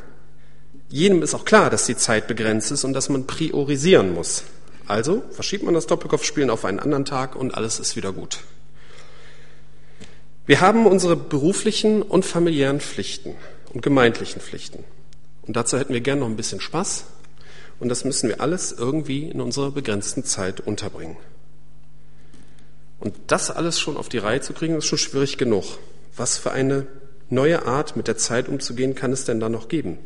Jedem 0.89 1.21
ist 1.21 1.35
auch 1.35 1.45
klar, 1.45 1.69
dass 1.69 1.85
die 1.85 1.95
Zeit 1.95 2.27
begrenzt 2.27 2.71
ist 2.71 2.83
und 2.83 2.93
dass 2.93 3.09
man 3.09 3.27
priorisieren 3.27 4.13
muss. 4.13 4.43
Also 4.87 5.21
verschiebt 5.31 5.63
man 5.63 5.75
das 5.75 5.85
Doppelkopfspielen 5.85 6.49
auf 6.49 6.65
einen 6.65 6.79
anderen 6.79 7.05
Tag 7.05 7.35
und 7.35 7.53
alles 7.53 7.79
ist 7.79 7.95
wieder 7.95 8.11
gut. 8.11 8.39
Wir 10.47 10.61
haben 10.61 10.87
unsere 10.87 11.15
beruflichen 11.15 12.01
und 12.01 12.25
familiären 12.25 12.79
Pflichten 12.79 13.35
und 13.71 13.83
gemeindlichen 13.83 14.41
Pflichten. 14.41 14.83
Und 15.49 15.55
dazu 15.55 15.79
hätten 15.79 15.95
wir 15.95 16.01
gern 16.01 16.19
noch 16.19 16.27
ein 16.27 16.35
bisschen 16.35 16.61
Spaß. 16.61 17.05
Und 17.79 17.89
das 17.89 18.05
müssen 18.05 18.29
wir 18.29 18.39
alles 18.39 18.71
irgendwie 18.71 19.23
in 19.31 19.41
unserer 19.41 19.71
begrenzten 19.71 20.23
Zeit 20.23 20.59
unterbringen. 20.59 21.17
Und 22.99 23.15
das 23.25 23.49
alles 23.49 23.79
schon 23.79 23.97
auf 23.97 24.09
die 24.09 24.19
Reihe 24.19 24.41
zu 24.41 24.53
kriegen, 24.53 24.75
ist 24.75 24.85
schon 24.85 24.99
schwierig 24.99 25.39
genug. 25.39 25.79
Was 26.15 26.37
für 26.37 26.51
eine 26.51 26.85
neue 27.31 27.65
Art, 27.65 27.95
mit 27.95 28.07
der 28.07 28.15
Zeit 28.15 28.47
umzugehen, 28.47 28.93
kann 28.93 29.11
es 29.11 29.25
denn 29.25 29.39
da 29.39 29.49
noch 29.49 29.69
geben? 29.69 29.97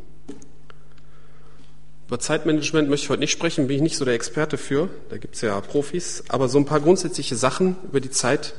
Über 2.08 2.20
Zeitmanagement 2.20 2.88
möchte 2.88 3.04
ich 3.04 3.10
heute 3.10 3.20
nicht 3.20 3.32
sprechen, 3.32 3.68
bin 3.68 3.76
ich 3.76 3.82
nicht 3.82 3.98
so 3.98 4.06
der 4.06 4.14
Experte 4.14 4.58
für, 4.58 4.88
da 5.10 5.18
gibt 5.18 5.36
es 5.36 5.42
ja 5.42 5.60
Profis, 5.60 6.24
aber 6.30 6.48
so 6.48 6.58
ein 6.58 6.66
paar 6.66 6.80
grundsätzliche 6.80 7.36
Sachen 7.36 7.76
über 7.84 8.00
die 8.00 8.12
Zeit 8.12 8.54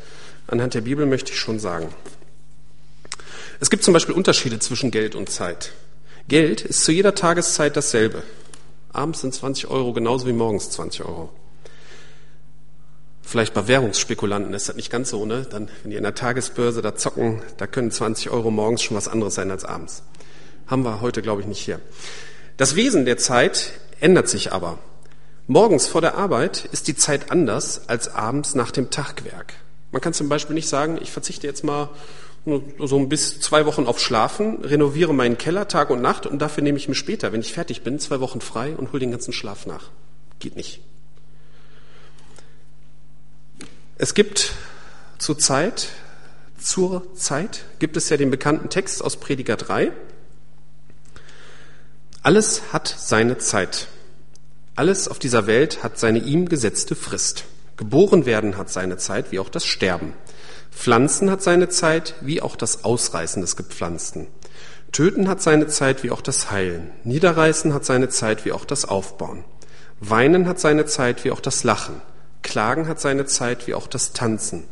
anhand 0.47 0.75
der 0.75 0.83
Bibel 0.83 1.07
möchte 1.07 1.33
ich 1.33 1.39
schon 1.39 1.59
sagen. 1.59 1.89
Es 3.59 3.71
gibt 3.71 3.85
zum 3.85 3.95
Beispiel 3.95 4.15
Unterschiede 4.15 4.59
zwischen 4.59 4.91
Geld 4.91 5.15
und 5.15 5.31
Zeit. 5.31 5.73
Geld 6.29 6.63
ist 6.63 6.85
zu 6.85 6.93
jeder 6.93 7.15
Tageszeit 7.15 7.77
dasselbe. 7.77 8.23
Abends 8.93 9.21
sind 9.21 9.35
20 9.35 9.69
Euro 9.69 9.93
genauso 9.93 10.27
wie 10.27 10.33
morgens 10.33 10.71
20 10.71 11.05
Euro. 11.05 11.31
Vielleicht 13.21 13.53
bei 13.53 13.67
Währungsspekulanten 13.69 14.55
ist 14.55 14.69
das 14.69 14.77
nicht 14.77 14.91
ganz 14.91 15.11
so, 15.11 15.27
ne? 15.27 15.47
Dann, 15.51 15.69
wenn 15.83 15.91
die 15.91 15.97
in 15.97 16.03
der 16.03 16.15
Tagesbörse 16.15 16.83
da 16.83 16.95
zocken, 16.95 17.43
da 17.57 17.67
können 17.67 17.91
20 17.91 18.31
Euro 18.31 18.51
morgens 18.51 18.83
schon 18.83 18.97
was 18.97 19.09
anderes 19.09 19.35
sein 19.35 19.51
als 19.51 19.65
abends. 19.65 20.03
Haben 20.67 20.85
wir 20.85 21.01
heute, 21.01 21.21
glaube 21.21 21.43
ich, 21.43 21.47
nicht 21.47 21.61
hier. 21.61 21.81
Das 22.57 22.75
Wesen 22.77 23.05
der 23.05 23.19
Zeit 23.19 23.73
ändert 24.01 24.29
sich 24.29 24.53
aber. 24.53 24.79
Morgens 25.47 25.87
vor 25.87 26.01
der 26.01 26.15
Arbeit 26.17 26.69
ist 26.73 26.89
die 26.89 26.97
Zeit 26.97 27.31
anders 27.31 27.89
als 27.89 28.09
abends 28.15 28.55
nach 28.55 28.71
dem 28.71 28.91
Tagwerk. 28.91 29.55
Man 29.93 30.01
kann 30.01 30.15
zum 30.15 30.29
Beispiel 30.29 30.55
nicht 30.55 30.69
sagen, 30.69 30.99
ich 31.03 31.11
verzichte 31.11 31.47
jetzt 31.47 31.65
mal 31.65 31.91
so 32.79 33.07
bis 33.07 33.41
zwei 33.41 33.65
Wochen 33.65 33.87
auf 33.87 33.99
Schlafen, 33.99 34.63
renoviere 34.63 35.15
meinen 35.15 35.39
Keller 35.39 35.67
Tag 35.67 35.91
und 35.91 36.03
Nacht 36.03 36.27
und 36.27 36.41
dafür 36.41 36.63
nehme 36.63 36.77
ich 36.77 36.89
mir 36.89 36.95
später, 36.95 37.33
wenn 37.33 37.41
ich 37.41 37.53
fertig 37.53 37.83
bin, 37.83 37.99
zwei 37.99 38.21
Wochen 38.21 38.41
frei 38.41 38.77
und 38.77 38.93
hole 38.93 39.01
den 39.01 39.11
ganzen 39.11 39.33
Schlaf 39.33 39.67
nach. 39.67 39.91
Geht 40.41 40.57
nicht. 40.57 40.81
Es 43.97 44.15
gibt 44.15 44.53
zur 45.19 45.39
Zeit, 45.39 45.89
zur 46.59 47.15
Zeit 47.15 47.65
gibt 47.79 47.97
es 47.97 48.09
ja 48.11 48.17
den 48.17 48.31
bekannten 48.31 48.69
Text 48.69 49.03
aus 49.03 49.17
Prediger 49.17 49.57
3, 49.57 49.93
alles 52.25 52.73
hat 52.73 52.89
seine 52.89 53.37
Zeit. 53.37 53.89
Alles 54.77 55.09
auf 55.09 55.19
dieser 55.19 55.47
Welt 55.47 55.83
hat 55.83 55.99
seine 55.99 56.21
ihm 56.21 56.49
gesetzte 56.49 56.95
Frist. 56.95 57.45
Geboren 57.77 58.25
werden 58.25 58.57
hat 58.57 58.71
seine 58.71 58.97
Zeit, 58.97 59.31
wie 59.31 59.39
auch 59.39 59.51
das 59.51 59.67
Sterben. 59.67 60.15
Pflanzen 60.75 61.31
hat 61.31 61.43
seine 61.43 61.69
Zeit, 61.69 62.15
wie 62.21 62.43
auch 62.43 62.57
das 62.57 62.85
Ausreißen 62.85 63.41
des 63.41 63.57
Gepflanzten. 63.57 64.27
Töten 64.93 65.29
hat 65.29 65.41
seine 65.41 65.67
Zeit, 65.67 66.03
wie 66.03 66.11
auch 66.11 66.21
das 66.21 66.51
Heilen. 66.51 66.91
Niederreißen 67.05 67.73
hat 67.73 67.85
seine 67.85 68.11
Zeit, 68.11 68.45
wie 68.45 68.53
auch 68.53 68.65
das 68.65 68.85
Aufbauen. 68.85 69.45
Weinen 70.01 70.47
hat 70.47 70.61
seine 70.61 70.85
Zeit, 70.85 71.25
wie 71.25 71.31
auch 71.31 71.41
das 71.41 71.65
Lachen. 71.65 72.03
Klagen 72.43 72.87
hat 72.87 73.01
seine 73.01 73.25
Zeit, 73.25 73.67
wie 73.67 73.75
auch 73.75 73.87
das 73.87 74.13
Tanzen. 74.13 74.65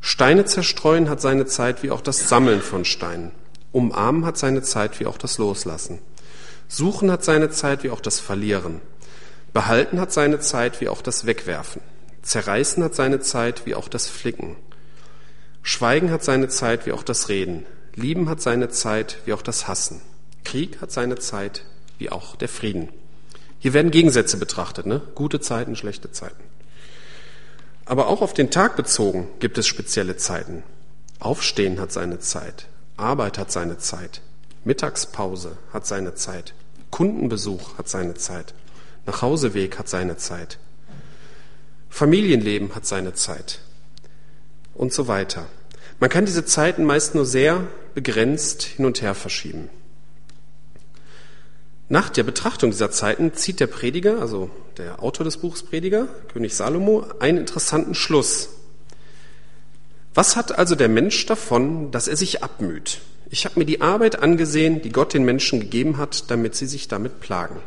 Steine 0.00 0.44
zerstreuen 0.44 1.08
hat 1.08 1.20
seine 1.20 1.46
Zeit, 1.46 1.82
wie 1.82 1.90
auch 1.90 2.02
das 2.02 2.28
Sammeln 2.28 2.60
von 2.60 2.84
Steinen. 2.84 3.32
Umarmen 3.72 4.26
hat 4.26 4.36
seine 4.36 4.62
Zeit, 4.62 5.00
wie 5.00 5.06
auch 5.06 5.18
das 5.18 5.38
Loslassen. 5.38 5.98
Suchen 6.68 7.10
hat 7.10 7.24
seine 7.24 7.50
Zeit 7.50 7.82
wie 7.82 7.90
auch 7.90 8.00
das 8.00 8.20
Verlieren. 8.20 8.80
Behalten 9.52 10.00
hat 10.00 10.12
seine 10.12 10.38
Zeit 10.40 10.80
wie 10.80 10.88
auch 10.88 11.02
das 11.02 11.24
Wegwerfen. 11.24 11.80
Zerreißen 12.22 12.84
hat 12.84 12.94
seine 12.94 13.20
Zeit 13.20 13.64
wie 13.64 13.74
auch 13.74 13.88
das 13.88 14.08
Flicken. 14.08 14.56
Schweigen 15.68 16.12
hat 16.12 16.22
seine 16.22 16.46
Zeit 16.46 16.86
wie 16.86 16.92
auch 16.92 17.02
das 17.02 17.28
Reden. 17.28 17.66
Lieben 17.96 18.28
hat 18.28 18.40
seine 18.40 18.68
Zeit 18.68 19.18
wie 19.24 19.32
auch 19.32 19.42
das 19.42 19.66
Hassen. 19.66 20.00
Krieg 20.44 20.80
hat 20.80 20.92
seine 20.92 21.16
Zeit 21.16 21.64
wie 21.98 22.08
auch 22.08 22.36
der 22.36 22.48
Frieden. 22.48 22.88
Hier 23.58 23.72
werden 23.72 23.90
Gegensätze 23.90 24.36
betrachtet, 24.36 24.86
ne? 24.86 25.02
gute 25.16 25.40
Zeiten, 25.40 25.74
schlechte 25.74 26.12
Zeiten. 26.12 26.44
Aber 27.84 28.06
auch 28.06 28.22
auf 28.22 28.32
den 28.32 28.52
Tag 28.52 28.76
bezogen 28.76 29.26
gibt 29.40 29.58
es 29.58 29.66
spezielle 29.66 30.16
Zeiten. 30.16 30.62
Aufstehen 31.18 31.80
hat 31.80 31.90
seine 31.90 32.20
Zeit, 32.20 32.68
Arbeit 32.96 33.36
hat 33.36 33.50
seine 33.50 33.76
Zeit, 33.76 34.20
Mittagspause 34.62 35.58
hat 35.72 35.84
seine 35.84 36.14
Zeit. 36.14 36.54
Kundenbesuch 36.92 37.76
hat 37.76 37.88
seine 37.88 38.14
Zeit. 38.14 38.54
Nachhauseweg 39.04 39.80
hat 39.80 39.88
seine 39.88 40.16
Zeit. 40.16 40.58
Familienleben 41.90 42.72
hat 42.76 42.86
seine 42.86 43.14
Zeit. 43.14 43.58
Und 44.76 44.92
so 44.92 45.08
weiter. 45.08 45.46
Man 46.00 46.10
kann 46.10 46.26
diese 46.26 46.44
Zeiten 46.44 46.84
meist 46.84 47.14
nur 47.14 47.24
sehr 47.24 47.66
begrenzt 47.94 48.62
hin 48.62 48.84
und 48.84 49.00
her 49.00 49.14
verschieben. 49.14 49.70
Nach 51.88 52.10
der 52.10 52.24
Betrachtung 52.24 52.72
dieser 52.72 52.90
Zeiten 52.90 53.32
zieht 53.32 53.60
der 53.60 53.68
Prediger, 53.68 54.20
also 54.20 54.50
der 54.76 55.02
Autor 55.02 55.24
des 55.24 55.38
Buchs 55.38 55.62
Prediger, 55.62 56.08
König 56.32 56.54
Salomo, 56.54 57.06
einen 57.20 57.38
interessanten 57.38 57.94
Schluss. 57.94 58.50
Was 60.12 60.36
hat 60.36 60.58
also 60.58 60.74
der 60.74 60.88
Mensch 60.88 61.24
davon, 61.26 61.90
dass 61.92 62.08
er 62.08 62.16
sich 62.16 62.42
abmüht? 62.42 63.00
Ich 63.30 63.44
habe 63.44 63.58
mir 63.58 63.66
die 63.66 63.80
Arbeit 63.80 64.18
angesehen, 64.18 64.82
die 64.82 64.90
Gott 64.90 65.14
den 65.14 65.24
Menschen 65.24 65.60
gegeben 65.60 65.96
hat, 65.96 66.30
damit 66.30 66.54
sie 66.54 66.66
sich 66.66 66.88
damit 66.88 67.20
plagen. 67.20 67.60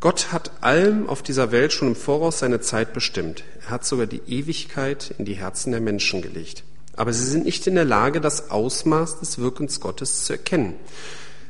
Gott 0.00 0.32
hat 0.32 0.62
allem 0.62 1.08
auf 1.08 1.22
dieser 1.22 1.52
Welt 1.52 1.72
schon 1.72 1.88
im 1.88 1.96
Voraus 1.96 2.40
seine 2.40 2.60
Zeit 2.60 2.92
bestimmt. 2.92 3.44
Er 3.64 3.70
hat 3.70 3.86
sogar 3.86 4.06
die 4.06 4.22
Ewigkeit 4.26 5.14
in 5.18 5.24
die 5.24 5.34
Herzen 5.34 5.72
der 5.72 5.80
Menschen 5.80 6.20
gelegt. 6.20 6.64
Aber 6.96 7.12
sie 7.12 7.24
sind 7.24 7.44
nicht 7.44 7.66
in 7.66 7.74
der 7.74 7.84
Lage, 7.84 8.20
das 8.20 8.50
Ausmaß 8.50 9.20
des 9.20 9.38
Wirkens 9.38 9.80
Gottes 9.80 10.24
zu 10.24 10.34
erkennen. 10.34 10.74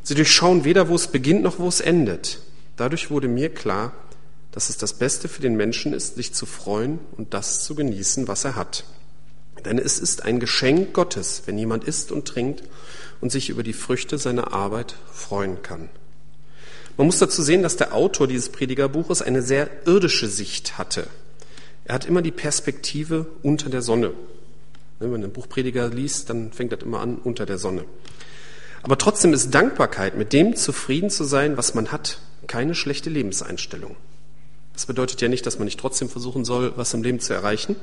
Sie 0.02 0.14
durchschauen 0.14 0.64
weder, 0.64 0.88
wo 0.88 0.94
es 0.94 1.08
beginnt 1.08 1.42
noch 1.42 1.58
wo 1.58 1.68
es 1.68 1.80
endet. 1.80 2.40
Dadurch 2.76 3.10
wurde 3.10 3.28
mir 3.28 3.52
klar, 3.52 3.92
dass 4.52 4.70
es 4.70 4.76
das 4.76 4.94
Beste 4.94 5.28
für 5.28 5.42
den 5.42 5.56
Menschen 5.56 5.92
ist, 5.92 6.16
sich 6.16 6.32
zu 6.32 6.46
freuen 6.46 6.98
und 7.16 7.34
das 7.34 7.64
zu 7.64 7.74
genießen, 7.74 8.28
was 8.28 8.44
er 8.44 8.56
hat. 8.56 8.84
Denn 9.64 9.78
es 9.78 9.98
ist 9.98 10.24
ein 10.24 10.38
Geschenk 10.38 10.92
Gottes, 10.92 11.42
wenn 11.46 11.58
jemand 11.58 11.84
isst 11.84 12.12
und 12.12 12.26
trinkt 12.26 12.62
und 13.20 13.32
sich 13.32 13.50
über 13.50 13.62
die 13.62 13.72
Früchte 13.72 14.18
seiner 14.18 14.52
Arbeit 14.52 14.94
freuen 15.12 15.62
kann. 15.62 15.88
Man 16.96 17.06
muss 17.06 17.18
dazu 17.18 17.42
sehen, 17.42 17.62
dass 17.62 17.76
der 17.76 17.94
Autor 17.94 18.26
dieses 18.26 18.48
Predigerbuches 18.48 19.20
eine 19.22 19.42
sehr 19.42 19.68
irdische 19.86 20.28
Sicht 20.28 20.78
hatte. 20.78 21.08
Er 21.84 21.94
hat 21.94 22.06
immer 22.06 22.22
die 22.22 22.30
Perspektive 22.30 23.26
unter 23.42 23.68
der 23.68 23.82
Sonne. 23.82 24.12
Wenn 24.98 25.10
man 25.10 25.22
ein 25.22 25.32
Buch 25.32 25.48
Prediger 25.48 25.88
liest, 25.88 26.30
dann 26.30 26.52
fängt 26.52 26.72
das 26.72 26.80
immer 26.80 27.00
an 27.00 27.16
unter 27.16 27.44
der 27.44 27.58
Sonne. 27.58 27.84
Aber 28.82 28.96
trotzdem 28.96 29.34
ist 29.34 29.54
Dankbarkeit, 29.54 30.16
mit 30.16 30.32
dem 30.32 30.56
zufrieden 30.56 31.10
zu 31.10 31.24
sein, 31.24 31.56
was 31.56 31.74
man 31.74 31.92
hat, 31.92 32.18
keine 32.46 32.74
schlechte 32.74 33.10
Lebenseinstellung. 33.10 33.96
Das 34.72 34.86
bedeutet 34.86 35.20
ja 35.20 35.28
nicht, 35.28 35.44
dass 35.46 35.58
man 35.58 35.66
nicht 35.66 35.80
trotzdem 35.80 36.08
versuchen 36.08 36.44
soll, 36.44 36.72
was 36.76 36.94
im 36.94 37.02
Leben 37.02 37.20
zu 37.20 37.34
erreichen, 37.34 37.76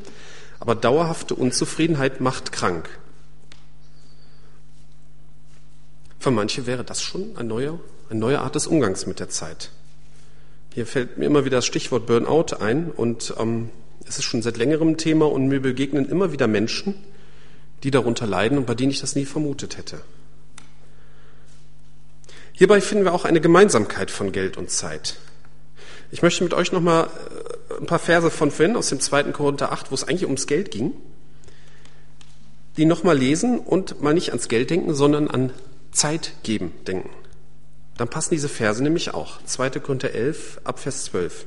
aber 0.60 0.76
dauerhafte 0.76 1.36
Unzufriedenheit 1.36 2.22
macht 2.22 2.52
krank. 2.52 2.90
Für 6.20 6.32
manche 6.32 6.66
wäre 6.66 6.84
das 6.84 7.02
schon 7.02 7.36
eine 7.36 7.50
neue, 7.50 7.80
eine 8.10 8.20
neue 8.20 8.40
Art 8.40 8.56
des 8.56 8.68
Umgangs 8.68 9.06
mit 9.06 9.20
der 9.20 9.30
Zeit. 9.30 9.72
Hier 10.74 10.86
fällt 10.86 11.18
mir 11.18 11.26
immer 11.26 11.46
wieder 11.46 11.58
das 11.58 11.66
Stichwort 11.66 12.06
Burnout 12.08 12.56
ein 12.60 12.92
und 12.92 13.34
ähm, 13.38 13.70
Es 14.06 14.18
ist 14.18 14.26
schon 14.26 14.42
seit 14.42 14.58
längerem 14.58 14.98
Thema 14.98 15.30
und 15.30 15.48
mir 15.48 15.62
begegnen 15.62 16.10
immer 16.10 16.32
wieder 16.32 16.48
Menschen, 16.48 16.96
die 17.84 17.92
darunter 17.92 18.28
leiden 18.28 18.58
und 18.58 18.66
bei 18.66 18.76
denen 18.76 18.92
ich 18.92 19.00
das 19.00 19.16
nie 19.16 19.26
vermutet 19.26 19.78
hätte. 19.78 20.02
Hierbei 22.54 22.82
finden 22.82 23.04
wir 23.04 23.14
auch 23.14 23.26
eine 23.26 23.42
Gemeinsamkeit 23.42 24.12
von 24.12 24.32
Geld 24.32 24.58
und 24.58 24.70
Zeit. 24.70 25.16
Ich 26.12 26.22
möchte 26.22 26.44
mit 26.44 26.54
euch 26.54 26.72
nochmal 26.72 27.10
äh, 27.70 27.80
ein 27.80 27.88
paar 27.88 28.00
Verse 28.00 28.30
von 28.30 28.52
vorhin 28.52 28.76
aus 28.76 28.90
dem 28.90 29.00
2. 29.00 29.24
Korinther 29.32 29.72
8, 29.72 29.90
wo 29.90 29.96
es 29.96 30.04
eigentlich 30.04 30.26
ums 30.26 30.48
Geld 30.48 30.70
ging, 30.70 30.94
die 32.78 32.86
nochmal 32.86 33.18
lesen 33.18 33.60
und 33.60 34.02
mal 34.02 34.14
nicht 34.14 34.30
ans 34.30 34.48
Geld 34.48 34.70
denken, 34.70 34.94
sondern 34.94 35.28
an 35.28 35.52
Zeit 35.92 36.34
geben 36.44 36.72
denken. 36.86 37.10
Dann 37.98 38.08
passen 38.08 38.34
diese 38.34 38.50
Verse 38.50 38.82
nämlich 38.82 39.14
auch. 39.14 39.44
2. 39.46 39.72
Korinther 39.72 40.12
11, 40.12 40.62
Abvers 40.64 41.06
12. 41.06 41.46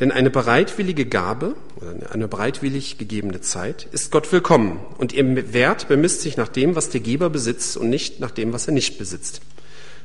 Denn 0.00 0.10
eine 0.10 0.30
bereitwillige 0.30 1.06
Gabe 1.06 1.54
oder 1.76 2.12
eine 2.12 2.26
bereitwillig 2.26 2.98
gegebene 2.98 3.40
Zeit 3.40 3.86
ist 3.92 4.10
Gott 4.10 4.32
willkommen 4.32 4.80
und 4.98 5.12
ihr 5.12 5.52
Wert 5.52 5.86
bemisst 5.86 6.22
sich 6.22 6.36
nach 6.36 6.48
dem, 6.48 6.74
was 6.74 6.90
der 6.90 7.00
Geber 7.00 7.30
besitzt 7.30 7.76
und 7.76 7.90
nicht 7.90 8.18
nach 8.18 8.32
dem, 8.32 8.52
was 8.52 8.66
er 8.66 8.72
nicht 8.72 8.98
besitzt. 8.98 9.40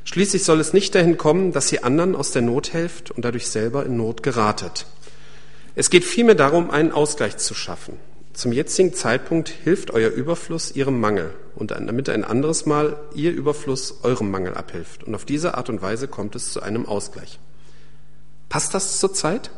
Schließlich 0.04 0.44
soll 0.44 0.60
es 0.60 0.72
nicht 0.72 0.94
dahin 0.94 1.16
kommen, 1.16 1.52
dass 1.52 1.72
ihr 1.72 1.84
anderen 1.84 2.14
aus 2.14 2.30
der 2.30 2.42
Not 2.42 2.72
helft 2.72 3.10
und 3.10 3.24
dadurch 3.24 3.48
selber 3.48 3.84
in 3.84 3.96
Not 3.96 4.22
geratet. 4.22 4.86
Es 5.74 5.90
geht 5.90 6.04
vielmehr 6.04 6.36
darum, 6.36 6.70
einen 6.70 6.92
Ausgleich 6.92 7.36
zu 7.36 7.54
schaffen. 7.54 7.96
Zum 8.40 8.52
jetzigen 8.52 8.94
Zeitpunkt 8.94 9.50
hilft 9.50 9.90
euer 9.90 10.08
Überfluss 10.08 10.74
ihrem 10.74 10.98
Mangel 10.98 11.34
und 11.56 11.72
damit 11.72 12.08
ein 12.08 12.24
anderes 12.24 12.64
Mal 12.64 12.98
ihr 13.14 13.32
Überfluss 13.32 14.02
eurem 14.02 14.30
Mangel 14.30 14.54
abhilft. 14.54 15.04
Und 15.04 15.14
auf 15.14 15.26
diese 15.26 15.58
Art 15.58 15.68
und 15.68 15.82
Weise 15.82 16.08
kommt 16.08 16.34
es 16.34 16.50
zu 16.50 16.62
einem 16.62 16.86
Ausgleich. 16.86 17.38
Passt 18.48 18.72
das 18.72 18.98
zur 18.98 19.12
Zeit? 19.12 19.50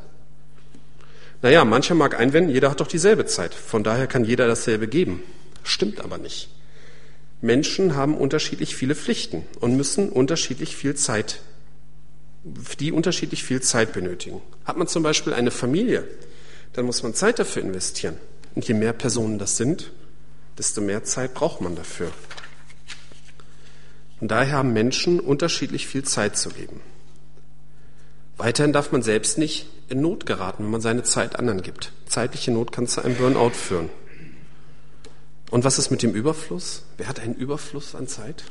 Naja, 1.42 1.64
mancher 1.64 1.94
mag 1.94 2.18
einwenden, 2.18 2.50
jeder 2.50 2.72
hat 2.72 2.80
doch 2.80 2.88
dieselbe 2.88 3.24
Zeit. 3.24 3.54
Von 3.54 3.84
daher 3.84 4.08
kann 4.08 4.24
jeder 4.24 4.48
dasselbe 4.48 4.88
geben. 4.88 5.22
Stimmt 5.62 6.00
aber 6.00 6.18
nicht. 6.18 6.48
Menschen 7.40 7.94
haben 7.94 8.16
unterschiedlich 8.16 8.74
viele 8.74 8.96
Pflichten 8.96 9.44
und 9.60 9.76
müssen 9.76 10.08
unterschiedlich 10.08 10.74
viel 10.74 10.96
Zeit, 10.96 11.40
die 12.80 12.90
unterschiedlich 12.90 13.44
viel 13.44 13.60
Zeit 13.60 13.92
benötigen. 13.92 14.42
Hat 14.64 14.76
man 14.76 14.88
zum 14.88 15.04
Beispiel 15.04 15.34
eine 15.34 15.52
Familie, 15.52 16.02
dann 16.72 16.84
muss 16.84 17.04
man 17.04 17.14
Zeit 17.14 17.38
dafür 17.38 17.62
investieren. 17.62 18.16
Und 18.54 18.66
je 18.66 18.74
mehr 18.74 18.92
Personen 18.92 19.38
das 19.38 19.56
sind, 19.56 19.92
desto 20.58 20.80
mehr 20.80 21.04
Zeit 21.04 21.34
braucht 21.34 21.60
man 21.60 21.74
dafür. 21.74 22.10
Und 24.20 24.30
daher 24.30 24.58
haben 24.58 24.72
Menschen 24.72 25.18
unterschiedlich 25.18 25.86
viel 25.86 26.04
Zeit 26.04 26.36
zu 26.36 26.50
geben. 26.50 26.80
Weiterhin 28.36 28.72
darf 28.72 28.92
man 28.92 29.02
selbst 29.02 29.38
nicht 29.38 29.66
in 29.88 30.00
Not 30.00 30.26
geraten, 30.26 30.64
wenn 30.64 30.70
man 30.70 30.80
seine 30.80 31.02
Zeit 31.02 31.38
anderen 31.38 31.62
gibt. 31.62 31.92
Zeitliche 32.06 32.50
Not 32.50 32.72
kann 32.72 32.86
zu 32.86 33.02
einem 33.02 33.16
Burnout 33.16 33.50
führen. 33.50 33.88
Und 35.50 35.64
was 35.64 35.78
ist 35.78 35.90
mit 35.90 36.02
dem 36.02 36.12
Überfluss? 36.12 36.84
Wer 36.96 37.08
hat 37.08 37.20
einen 37.20 37.34
Überfluss 37.34 37.94
an 37.94 38.08
Zeit? 38.08 38.44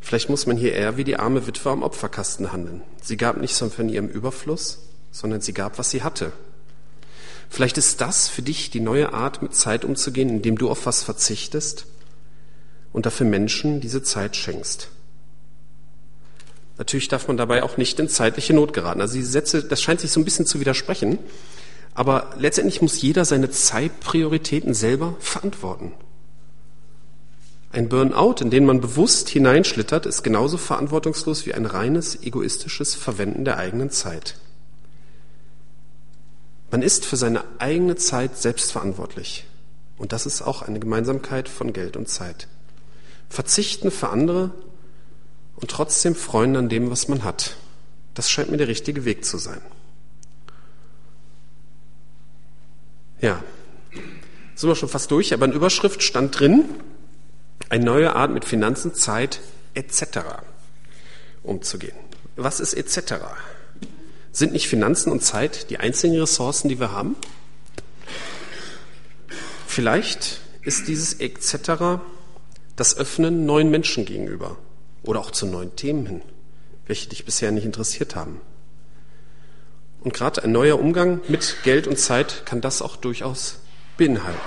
Vielleicht 0.00 0.28
muss 0.28 0.46
man 0.46 0.56
hier 0.56 0.72
eher 0.72 0.96
wie 0.96 1.04
die 1.04 1.16
arme 1.16 1.46
Witwe 1.46 1.70
am 1.70 1.82
Opferkasten 1.82 2.52
handeln. 2.52 2.82
Sie 3.00 3.16
gab 3.16 3.38
nicht 3.38 3.54
von 3.56 3.88
ihrem 3.88 4.08
Überfluss, 4.08 4.80
sondern 5.10 5.40
sie 5.40 5.52
gab, 5.52 5.78
was 5.78 5.90
sie 5.90 6.02
hatte. 6.02 6.32
Vielleicht 7.48 7.78
ist 7.78 8.00
das 8.00 8.28
für 8.28 8.42
dich 8.42 8.70
die 8.70 8.80
neue 8.80 9.12
Art, 9.12 9.42
mit 9.42 9.54
Zeit 9.54 9.84
umzugehen, 9.84 10.28
indem 10.28 10.56
du 10.56 10.70
auf 10.70 10.86
was 10.86 11.02
verzichtest 11.02 11.86
und 12.92 13.06
dafür 13.06 13.26
Menschen 13.26 13.80
diese 13.80 14.02
Zeit 14.02 14.36
schenkst. 14.36 14.88
Natürlich 16.78 17.08
darf 17.08 17.28
man 17.28 17.36
dabei 17.36 17.62
auch 17.62 17.76
nicht 17.76 18.00
in 18.00 18.08
zeitliche 18.08 18.54
Not 18.54 18.72
geraten. 18.72 19.00
Also 19.00 19.14
diese 19.14 19.30
Sätze, 19.30 19.62
das 19.62 19.82
scheint 19.82 20.00
sich 20.00 20.10
so 20.10 20.20
ein 20.20 20.24
bisschen 20.24 20.46
zu 20.46 20.58
widersprechen. 20.60 21.18
Aber 21.94 22.30
letztendlich 22.38 22.80
muss 22.80 23.00
jeder 23.02 23.24
seine 23.24 23.50
Zeitprioritäten 23.50 24.72
selber 24.72 25.14
verantworten. 25.20 25.92
Ein 27.70 27.88
Burnout, 27.88 28.36
in 28.40 28.50
den 28.50 28.66
man 28.66 28.80
bewusst 28.80 29.28
hineinschlittert, 29.28 30.06
ist 30.06 30.22
genauso 30.22 30.58
verantwortungslos 30.58 31.46
wie 31.46 31.54
ein 31.54 31.66
reines 31.66 32.22
egoistisches 32.22 32.94
Verwenden 32.94 33.44
der 33.44 33.58
eigenen 33.58 33.90
Zeit. 33.90 34.36
Man 36.72 36.80
ist 36.80 37.04
für 37.04 37.16
seine 37.16 37.44
eigene 37.58 37.96
Zeit 37.96 38.38
selbst 38.38 38.72
verantwortlich. 38.72 39.44
Und 39.98 40.12
das 40.12 40.24
ist 40.24 40.40
auch 40.40 40.62
eine 40.62 40.80
Gemeinsamkeit 40.80 41.48
von 41.50 41.74
Geld 41.74 41.98
und 41.98 42.08
Zeit. 42.08 42.48
Verzichten 43.28 43.90
für 43.90 44.08
andere 44.08 44.52
und 45.56 45.70
trotzdem 45.70 46.14
freuen 46.14 46.56
an 46.56 46.70
dem, 46.70 46.90
was 46.90 47.08
man 47.08 47.24
hat. 47.24 47.58
Das 48.14 48.30
scheint 48.30 48.50
mir 48.50 48.56
der 48.56 48.68
richtige 48.68 49.04
Weg 49.04 49.26
zu 49.26 49.36
sein. 49.36 49.60
Ja, 53.20 53.44
sind 54.54 54.68
wir 54.68 54.74
schon 54.74 54.88
fast 54.88 55.10
durch, 55.10 55.34
aber 55.34 55.44
in 55.44 55.52
Überschrift 55.52 56.02
stand 56.02 56.40
drin, 56.40 56.64
eine 57.68 57.84
neue 57.84 58.16
Art 58.16 58.32
mit 58.32 58.46
Finanzen, 58.46 58.94
Zeit 58.94 59.40
etc. 59.74 60.20
umzugehen. 61.42 61.96
Was 62.36 62.60
ist 62.60 62.72
etc.? 62.72 63.12
Sind 64.32 64.52
nicht 64.52 64.66
Finanzen 64.66 65.12
und 65.12 65.22
Zeit 65.22 65.70
die 65.70 65.78
einzigen 65.78 66.18
Ressourcen, 66.18 66.68
die 66.68 66.80
wir 66.80 66.90
haben? 66.90 67.16
Vielleicht 69.66 70.40
ist 70.62 70.88
dieses 70.88 71.14
etc. 71.14 72.00
das 72.76 72.96
Öffnen 72.96 73.44
neuen 73.46 73.70
Menschen 73.70 74.04
gegenüber 74.04 74.56
oder 75.02 75.20
auch 75.20 75.30
zu 75.30 75.46
neuen 75.46 75.76
Themen 75.76 76.06
hin, 76.06 76.22
welche 76.86 77.08
dich 77.08 77.24
bisher 77.24 77.52
nicht 77.52 77.64
interessiert 77.64 78.16
haben. 78.16 78.40
Und 80.00 80.14
gerade 80.14 80.42
ein 80.42 80.52
neuer 80.52 80.78
Umgang 80.78 81.20
mit 81.28 81.56
Geld 81.62 81.86
und 81.86 81.98
Zeit 81.98 82.44
kann 82.44 82.60
das 82.60 82.82
auch 82.82 82.96
durchaus 82.96 83.58
beinhalten. 83.96 84.40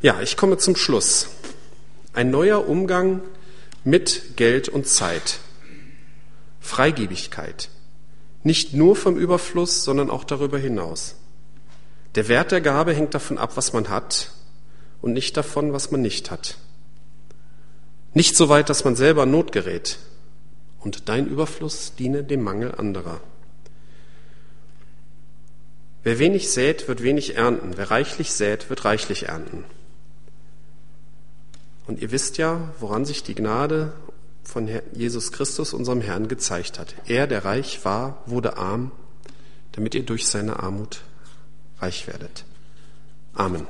Ja, 0.00 0.20
ich 0.20 0.36
komme 0.36 0.58
zum 0.58 0.74
Schluss. 0.74 1.28
Ein 2.12 2.30
neuer 2.30 2.68
Umgang 2.68 3.20
mit 3.84 4.36
Geld 4.36 4.68
und 4.68 4.88
Zeit. 4.88 5.38
Freigebigkeit. 6.60 7.68
Nicht 8.42 8.74
nur 8.74 8.96
vom 8.96 9.16
Überfluss, 9.16 9.84
sondern 9.84 10.10
auch 10.10 10.24
darüber 10.24 10.58
hinaus. 10.58 11.16
Der 12.14 12.28
Wert 12.28 12.52
der 12.52 12.60
Gabe 12.60 12.92
hängt 12.92 13.14
davon 13.14 13.38
ab, 13.38 13.56
was 13.56 13.72
man 13.72 13.88
hat 13.88 14.32
und 15.00 15.12
nicht 15.12 15.36
davon, 15.36 15.72
was 15.72 15.90
man 15.90 16.02
nicht 16.02 16.30
hat. 16.30 16.56
Nicht 18.14 18.36
so 18.36 18.48
weit, 18.48 18.68
dass 18.68 18.84
man 18.84 18.96
selber 18.96 19.26
Not 19.26 19.52
gerät. 19.52 19.98
Und 20.80 21.08
dein 21.08 21.26
Überfluss 21.26 21.94
diene 21.94 22.24
dem 22.24 22.42
Mangel 22.42 22.74
anderer. 22.74 23.20
Wer 26.02 26.18
wenig 26.18 26.50
sät, 26.50 26.88
wird 26.88 27.02
wenig 27.02 27.36
ernten. 27.36 27.76
Wer 27.76 27.90
reichlich 27.90 28.32
sät, 28.32 28.68
wird 28.68 28.84
reichlich 28.84 29.28
ernten. 29.28 29.64
Und 31.86 32.00
ihr 32.02 32.10
wisst 32.10 32.38
ja, 32.38 32.72
woran 32.80 33.04
sich 33.04 33.22
die 33.22 33.34
Gnade 33.34 33.92
von 34.44 34.68
Jesus 34.92 35.32
Christus, 35.32 35.72
unserem 35.72 36.00
Herrn, 36.00 36.28
gezeigt 36.28 36.78
hat. 36.78 36.94
Er, 37.06 37.26
der 37.26 37.44
reich 37.44 37.84
war, 37.84 38.22
wurde 38.26 38.56
arm, 38.56 38.90
damit 39.72 39.94
ihr 39.94 40.04
durch 40.04 40.26
seine 40.26 40.60
Armut 40.60 41.02
reich 41.80 42.06
werdet. 42.06 42.44
Amen. 43.34 43.66